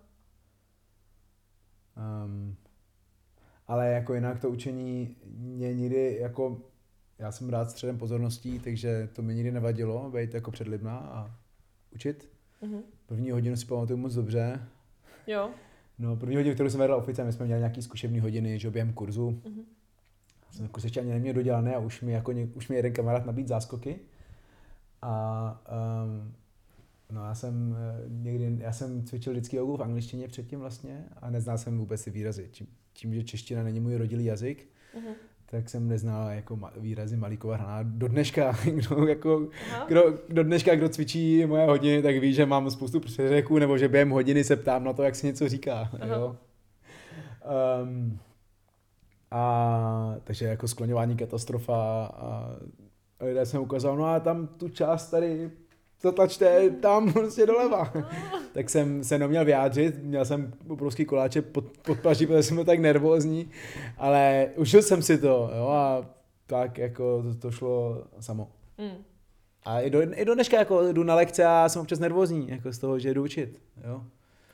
[2.24, 2.56] Um,
[3.66, 6.60] ale jako jinak to učení mě nikdy jako,
[7.18, 11.34] já jsem rád středem pozorností, takže to mi nikdy nevadilo být jako před lidma a
[11.94, 12.28] učit.
[12.62, 12.80] Mhm.
[13.06, 14.68] První hodinu si pamatuju moc dobře.
[15.26, 15.50] Jo.
[15.98, 18.92] No, první hodinu, kterou jsem vedl oficem, my jsme měli nějaký zkušební hodiny, že během
[18.92, 19.30] kurzu.
[19.30, 19.62] Mhm.
[20.46, 23.26] Já jsem kurz ještě ani neměl dodělané a už mi, jako, už mi jeden kamarád
[23.26, 23.98] nabít záskoky.
[25.02, 25.62] A
[26.04, 26.34] um,
[27.12, 31.30] no já jsem eh, někdy, já jsem cvičil vždycky jogu v angličtině předtím vlastně a
[31.30, 32.48] neznal jsem vůbec ty výrazy.
[32.50, 35.14] Tím, tím že čeština není můj rodilý jazyk, Mhm.
[35.46, 37.82] tak jsem neznal jako ma- výrazy Malíkova hraná.
[37.82, 39.84] Do dneška, kdo, jako, Aha.
[39.88, 43.88] kdo, do dneška, kdo cvičí moje hodiny, tak ví, že mám spoustu přeřeků, nebo že
[43.88, 45.90] během hodiny se ptám na to, jak se něco říká.
[46.00, 46.06] Aha.
[46.16, 46.36] Jo?
[47.84, 48.18] Um,
[49.30, 52.56] a takže jako skloňování katastrofa a
[53.20, 55.50] lidé jsem ukázal, no a tam tu část tady
[56.02, 57.92] zatlačte tam prostě doleva.
[58.52, 62.64] tak jsem se neměl vyjádřit, měl jsem obrovský koláče pod, pod paží, protože jsem byl
[62.64, 63.50] tak nervózní,
[63.98, 66.06] ale užil jsem si to, jo, a
[66.46, 68.48] tak jako to, to šlo samo.
[68.78, 69.04] Mm.
[69.64, 72.72] A i do, i do dneška jako jdu na lekce a jsem občas nervózní, jako
[72.72, 74.02] z toho, že jdu učit, jo.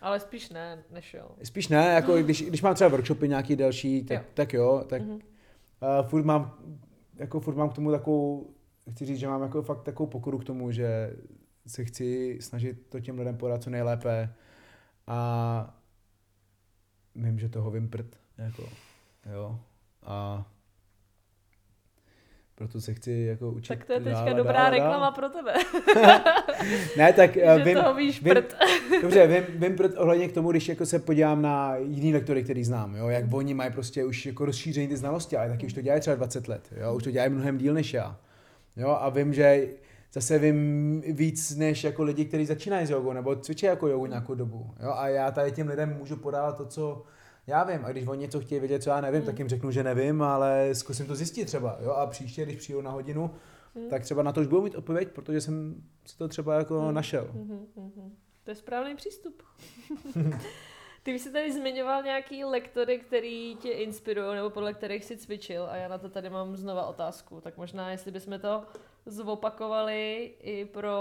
[0.00, 1.26] Ale spíš ne, než jo.
[1.42, 4.24] Spíš ne, jako když, když mám třeba workshopy nějaký další, tak Jo.
[4.34, 5.10] tak, jo, tak Mhm.
[5.12, 5.20] uh,
[6.08, 6.54] furt mám,
[7.16, 8.46] jako furt mám k tomu takovou,
[8.90, 11.16] chci říct, že mám jako fakt takovou pokoru k tomu, že
[11.66, 14.34] se chci snažit to těm lidem podat co nejlépe
[15.06, 15.78] a
[17.14, 18.62] vím, že toho vím prd, jako,
[19.32, 19.60] jo,
[20.02, 20.46] a
[22.54, 24.78] proto se chci jako učit Tak to je dál teďka a dobrá dál a dál.
[24.78, 25.54] reklama pro tebe.
[26.96, 28.54] Ne, tak že vím, toho víš vím, prd.
[29.02, 32.64] Dobře, vím, vím prd ohledně k tomu, když jako se podívám na jiný lektory, který
[32.64, 35.80] znám, jo, jak oni mají prostě už jako rozšířený ty znalosti, ale taky už to
[35.80, 38.16] dělají třeba 20 let, jo, už to dělají mnohem díl než já.
[38.78, 39.68] Jo, a vím, že
[40.12, 44.34] zase vím víc než jako lidi, kteří začínají s jogou nebo cvičí jako jogu nějakou
[44.34, 44.70] dobu.
[44.82, 47.02] Jo, a já tady těm lidem můžu podávat to, co
[47.46, 47.80] já vím.
[47.84, 50.68] A když oni něco chtějí vědět, co já nevím, tak jim řeknu, že nevím, ale
[50.74, 51.78] zkusím to zjistit třeba.
[51.82, 53.30] Jo, a příště, když přijdu na hodinu,
[53.74, 53.88] Hmm.
[53.88, 55.74] tak třeba na to už budu mít odpověď, protože jsem
[56.06, 56.94] si to třeba jako Hmm.
[56.94, 57.28] našel.
[57.34, 58.12] Mhm, mhm.
[58.44, 59.42] To je správný přístup.
[61.08, 65.76] Ty jsi tady zmiňoval nějaký lektory, který tě inspirují, nebo podle kterých jsi cvičil a
[65.76, 67.40] já na to tady mám znova otázku.
[67.40, 68.64] Tak možná, jestli bychom to
[69.06, 70.96] zopakovali i pro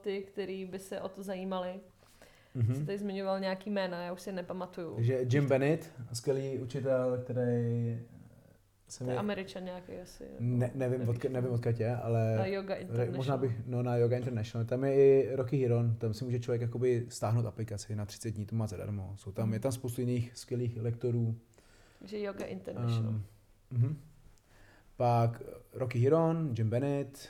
[0.00, 1.80] ty, kteří by se o to zajímali.
[2.54, 2.74] Mhm.
[2.74, 4.94] Jsi tady zmiňoval nějaký jména, já už si nepamatuju.
[4.94, 7.98] Takže Jim Bennett, skvělý učitel, který
[8.90, 10.24] se To je mi, Američan nějaký asi.
[10.38, 13.16] ne, nevím, odkud, nevím odkud je, ale Na Yoga International.
[13.16, 16.62] možná bych, no na Yoga International, tam je i Rocky Hiron, tam si může člověk
[16.62, 19.12] jakoby stáhnout aplikaci na 30 dní, to má zadarmo.
[19.16, 21.36] Jsou tam, je tam spoustu jiných skvělých lektorů.
[22.04, 23.12] Že Yoga International.
[23.12, 23.24] Um,
[23.70, 23.96] mhm.
[24.96, 27.28] Pak Rocky Hiron, Jim Bennett,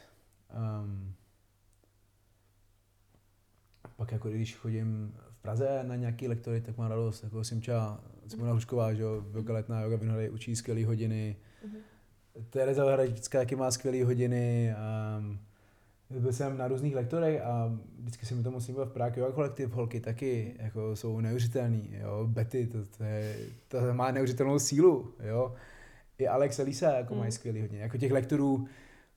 [0.82, 1.14] um,
[3.96, 8.00] pak jako když chodím v Praze na nějaký lektory, tak mám radost, jako Simča,
[8.30, 11.76] Simona Hrušková, že jo, letná, yoga Vinohradě, učí skvělé hodiny, Mhm.
[12.50, 14.74] Tereza Hradická taky má skvělé hodiny.
[15.18, 15.38] Um,
[16.20, 19.34] byl jsem na různých lektorech a vždycky se mi to moc líbilo v Prague Yoga
[19.34, 23.36] kolektiv, holky taky jako jsou neuvěřitelný, jo, Betty, to, to, je,
[23.68, 25.54] to má neuvěřitelnou sílu, jo.
[26.18, 27.20] I Alex a Lisa jako mm.
[27.20, 28.66] mají skvělý hodně, jako těch lektorů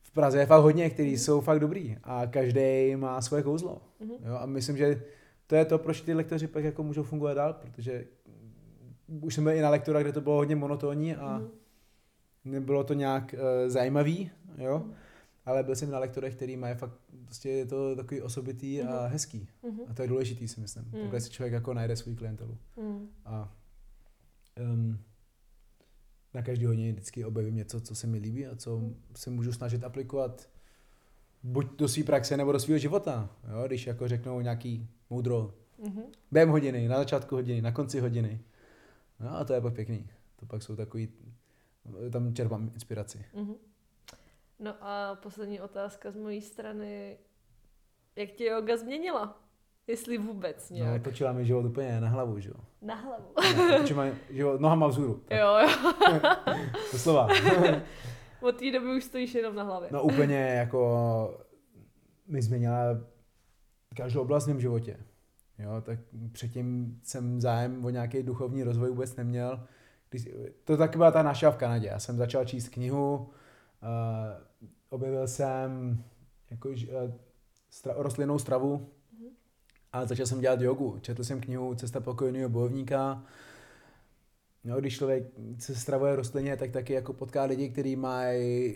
[0.02, 1.16] v Praze je fakt hodně, kteří mm.
[1.16, 4.10] jsou fakt dobrý a každý má svoje kouzlo, mm.
[4.10, 5.02] jo, a myslím, že
[5.46, 8.04] to je to, proč ty lektoři pak jako můžou fungovat dál, protože
[9.06, 11.48] už jsme i na lektora, kde to bylo hodně monotónní a mm.
[12.44, 14.94] nebylo to nějak uh, zajímavý, jo, mm
[15.46, 18.88] ale byl jsem na lektorech, který mají fakt, prostě je to takový osobitý mm-hmm.
[18.88, 19.12] a mhm.
[19.12, 19.48] hezký.
[19.64, 19.84] Mm-hmm.
[19.88, 20.84] A to je důležitý, si myslím.
[20.84, 21.00] Mm.
[21.00, 22.58] Takhle si člověk jako najde svůj klientelu.
[22.76, 23.08] Mm.
[23.24, 23.52] A
[24.60, 24.98] um,
[26.34, 28.96] na každý hodně vždycky objevím něco, co se mi líbí a co mm.
[29.16, 30.48] se můžu snažit aplikovat
[31.42, 33.30] buď do své praxe nebo do svého života.
[33.50, 33.66] Jo?
[33.66, 36.04] Když jako řeknou nějaký moudro mm-hmm.
[36.30, 38.40] během hodiny, na začátku hodiny, na konci hodiny.
[39.20, 40.10] No a to je pak pěkný.
[40.36, 41.08] To pak jsou takový,
[42.12, 43.24] tam čerpám inspiraci.
[43.34, 43.56] Mm-hmm.
[44.58, 47.18] No a poslední otázka z mojí strany.
[48.16, 49.40] Jak tě yoga změnila?
[49.86, 50.92] Jestli vůbec nějak.
[50.92, 52.64] No, točila mi život úplně na hlavu, že jo?
[52.82, 53.24] Na hlavu.
[53.56, 55.24] No, točila mi život nohama vzhůru.
[55.30, 55.68] Jo, jo.
[56.90, 57.28] to slova.
[58.40, 59.88] Od té doby už stojíš jenom na hlavě.
[59.92, 61.44] No úplně jako
[62.26, 63.00] mi změnila
[63.96, 64.96] každou oblast v mém životě.
[65.58, 65.98] Jo, tak
[66.32, 69.66] předtím jsem zájem o nějaký duchovní rozvoj vůbec neměl.
[70.10, 70.28] Když,
[70.64, 71.86] to taky byla ta naša v Kanadě.
[71.86, 73.30] Já jsem začal číst knihu,
[73.84, 76.02] Uh, objevil jsem
[76.50, 76.74] jako, uh,
[77.70, 79.30] stra, rostlinnou stravu mm-hmm.
[79.92, 80.98] a začal jsem dělat jogu.
[81.00, 83.24] Četl jsem knihu Cesta pokojného bojovníka.
[84.64, 85.24] No, když člověk
[85.58, 88.74] se stravuje rostlině, tak taky jako potká lidi, kteří mají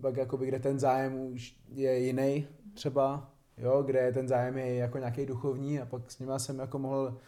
[0.00, 4.98] pak jakoby, kde ten zájem už je jiný třeba, jo, kde ten zájem je jako
[4.98, 7.18] nějaký duchovní a pak s nimi jsem jako mohl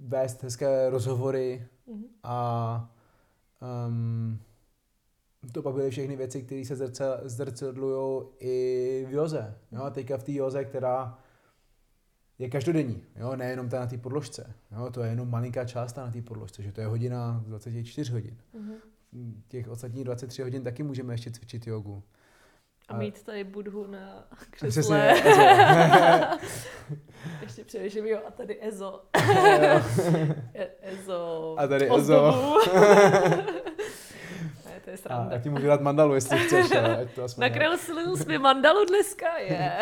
[0.00, 2.04] vést hezké rozhovory mm-hmm.
[2.22, 2.94] a
[3.88, 4.40] um,
[5.52, 6.76] to pak byly všechny věci, které se
[7.24, 9.54] zrcadlují i v joze.
[9.72, 9.82] Jo?
[9.82, 11.18] A teďka v té joze, která
[12.38, 13.36] je každodenní, jo?
[13.36, 14.54] nejenom ta na té podložce.
[14.72, 14.90] Jo?
[14.90, 18.36] To je jenom malinká část na té podložce, že to je hodina 24 hodin.
[18.54, 18.76] Mm-hmm.
[19.48, 22.02] Těch ostatních 23 hodin taky můžeme ještě cvičit jogu.
[22.88, 25.14] A mít tady budhu na křesle.
[27.42, 29.02] ještě přemýšlím, jo, a tady Ezo.
[30.80, 31.54] Ezo.
[31.58, 32.56] A tady Ezo.
[34.84, 35.34] to je sranda.
[35.34, 36.66] A, a ti můžu dát mandalu, jestli chceš.
[37.38, 39.78] Nakreslil jsi mi mandalu dneska, je.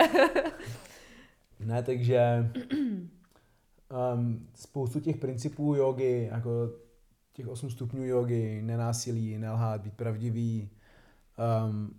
[1.61, 2.51] ne, takže
[4.15, 6.51] um, spoustu těch principů jogy, jako
[7.33, 10.71] těch osm stupňů jogy, nenásilí, nelhát, být pravdivý,
[11.69, 11.95] um,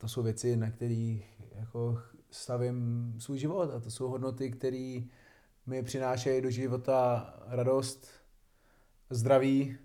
[0.00, 5.00] to jsou věci, na kterých jako stavím svůj život a to jsou hodnoty, které
[5.66, 8.08] mi přinášejí do života radost,
[9.10, 9.78] zdraví,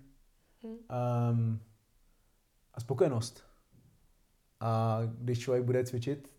[0.62, 1.60] um,
[2.74, 3.44] a spokojenost.
[4.60, 6.30] A když člověk bude cvičit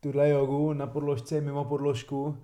[0.00, 2.38] tuhle jogu na podložce, mimo podložku,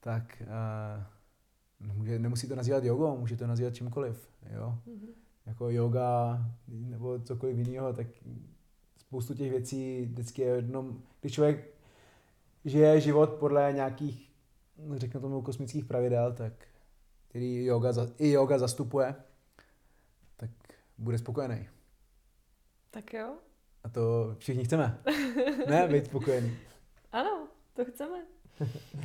[0.00, 4.28] tak uh, může, nemusí to nazývat jogou, může to nazývat čímkoliv.
[4.52, 4.78] Jo?
[4.86, 5.29] Mm-hmm.
[5.46, 6.38] Jako yoga
[6.68, 8.06] nebo cokoliv jiného, tak
[8.98, 11.74] spoustu těch věcí vždycky je jenom, když člověk
[12.64, 14.32] žije život podle nějakých,
[14.94, 16.52] řekněme tomu, kosmických pravidel, tak
[17.28, 19.14] který yoga, i yoga zastupuje,
[21.00, 21.68] bude spokojený.
[22.90, 23.34] Tak jo.
[23.84, 24.98] A to všichni chceme.
[25.68, 26.58] ne, být spokojený.
[27.12, 28.26] Ano, to chceme.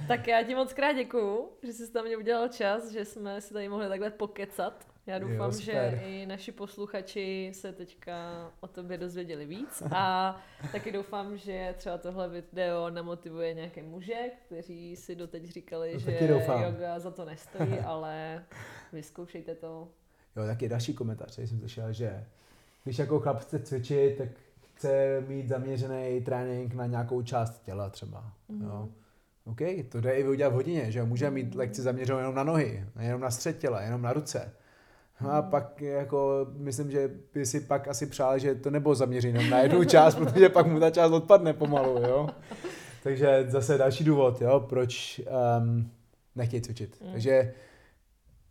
[0.08, 3.54] tak já ti moc krát děkuju, že jsi tam mě udělal čas, že jsme si
[3.54, 4.88] tady mohli takhle pokecat.
[5.08, 10.38] Já doufám, jo, že i naši posluchači se teďka o tobě dozvěděli víc a
[10.72, 16.20] taky doufám, že třeba tohle video namotivuje nějaké muže, kteří si doteď říkali, to že
[16.64, 18.44] yoga za to nestojí, ale
[18.94, 19.88] vyzkoušejte to,
[20.36, 22.26] Jo, taky další komentář, jsem slyšel, že
[22.84, 24.30] když jako chlap chce cvičit, tak
[24.76, 28.32] chce mít zaměřený trénink na nějakou část těla třeba.
[28.50, 28.62] Mm.
[28.62, 28.90] Jo.
[29.46, 31.58] OK, to jde i udělat v hodině, že může mít mhm.
[31.58, 34.52] lekci zaměřenou jenom na nohy, jenom na střed těla, jenom na ruce.
[35.20, 39.60] A pak jako myslím, že by si pak asi přál, že to nebylo zaměřené na
[39.60, 42.30] jednu část, protože pak mu ta část odpadne pomalu, jo.
[43.04, 45.22] Takže zase další důvod, jo, proč
[45.60, 45.92] um,
[46.36, 47.02] nechtějí cvičit.
[47.02, 47.12] Mm.
[47.12, 47.54] Takže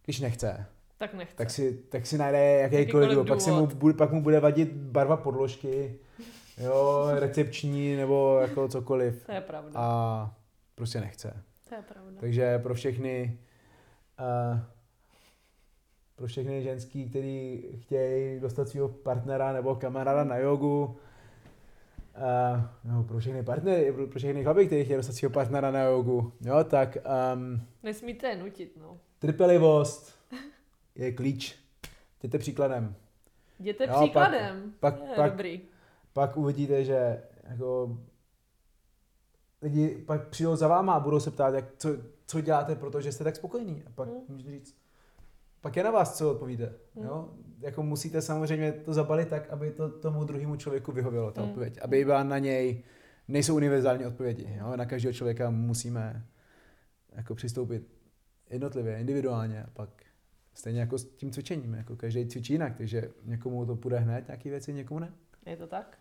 [0.04, 0.66] když nechce,
[0.98, 1.36] tak nechce.
[1.36, 3.28] Tak si, tak si najde jakýkoliv důvod.
[3.28, 5.94] Pak, si mu, bude, pak mu bude vadit barva podložky,
[6.58, 9.26] jo, recepční nebo jako cokoliv.
[9.26, 9.70] To je pravda.
[9.74, 10.34] A
[10.74, 11.42] prostě nechce.
[11.68, 12.20] To je pravda.
[12.20, 13.38] Takže pro všechny
[14.20, 14.58] uh,
[16.16, 20.92] pro všechny ženský, kteří chtějí dostat svého partnera nebo kamaráda na jogu, uh,
[22.92, 26.32] no, pro všechny partnery, pro, pro všechny chlapy, kteří chtějí dostat svého partnera na jogu,
[26.40, 26.96] jo, tak...
[27.34, 28.98] Um, Nesmíte je nutit, no.
[29.18, 30.18] Trpělivost,
[30.94, 31.58] je klíč.
[32.22, 32.94] Jděte příkladem.
[33.58, 34.72] Jděte Jo, příkladem.
[34.80, 35.60] pak- je, pak- dobrý.
[36.12, 37.98] Pak uvidíte, že jako
[39.62, 41.88] lidi pak přijdou za váma a budou se ptát, jak, co,
[42.26, 43.82] co děláte, protože jste tak spokojení.
[43.86, 44.18] A pak Hmm.
[44.28, 44.76] můžete říct,
[45.64, 46.72] pak je na vás, co odpovíte.
[46.94, 47.06] Hmm.
[47.06, 47.28] Jo?
[47.60, 51.50] Jako musíte samozřejmě to zabalit tak, aby to tomu druhému člověku vyhovělo, ta Hmm.
[51.50, 51.78] odpověď.
[51.82, 52.82] Aby byla na něj,
[53.28, 54.56] nejsou univerzální odpovědi.
[54.58, 54.76] Jo?
[54.76, 56.26] Na každého člověka musíme
[57.12, 57.82] jako přistoupit
[58.50, 59.88] jednotlivě, individuálně a pak
[60.54, 64.50] stejně jako s tím cvičením, jako každý cvičí jinak, takže někomu to půjde hned, nějaké
[64.50, 65.12] věci, někomu ne.
[65.46, 65.98] Je to tak?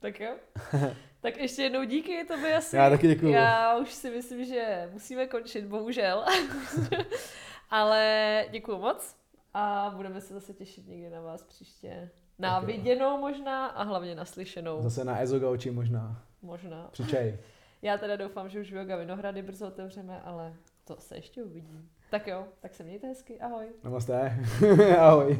[0.00, 0.36] Tak jo.
[1.20, 2.76] tak ještě jednou díky, to by asi...
[2.76, 3.32] Já taky děkuju.
[3.32, 6.24] Já už si myslím, že musíme končit, bohužel.
[7.74, 9.16] Ale děkuju moc
[9.54, 12.10] a budeme se zase těšit někdy na vás příště.
[12.38, 12.66] Na Tak jo.
[12.66, 14.82] viděnou možná a hlavně na slyšenou.
[14.82, 16.22] Zase na Ezogauči možná.
[16.42, 16.88] Možná.
[16.92, 17.38] Přičej.
[17.82, 20.54] Já teda doufám, že už Yoga Vinohrady brzo otevřeme, ale
[20.84, 21.88] to se ještě uvidí.
[22.10, 23.66] Tak jo, tak se mějte hezky, ahoj.
[23.84, 24.38] Namaste.
[24.98, 25.38] Ahoj.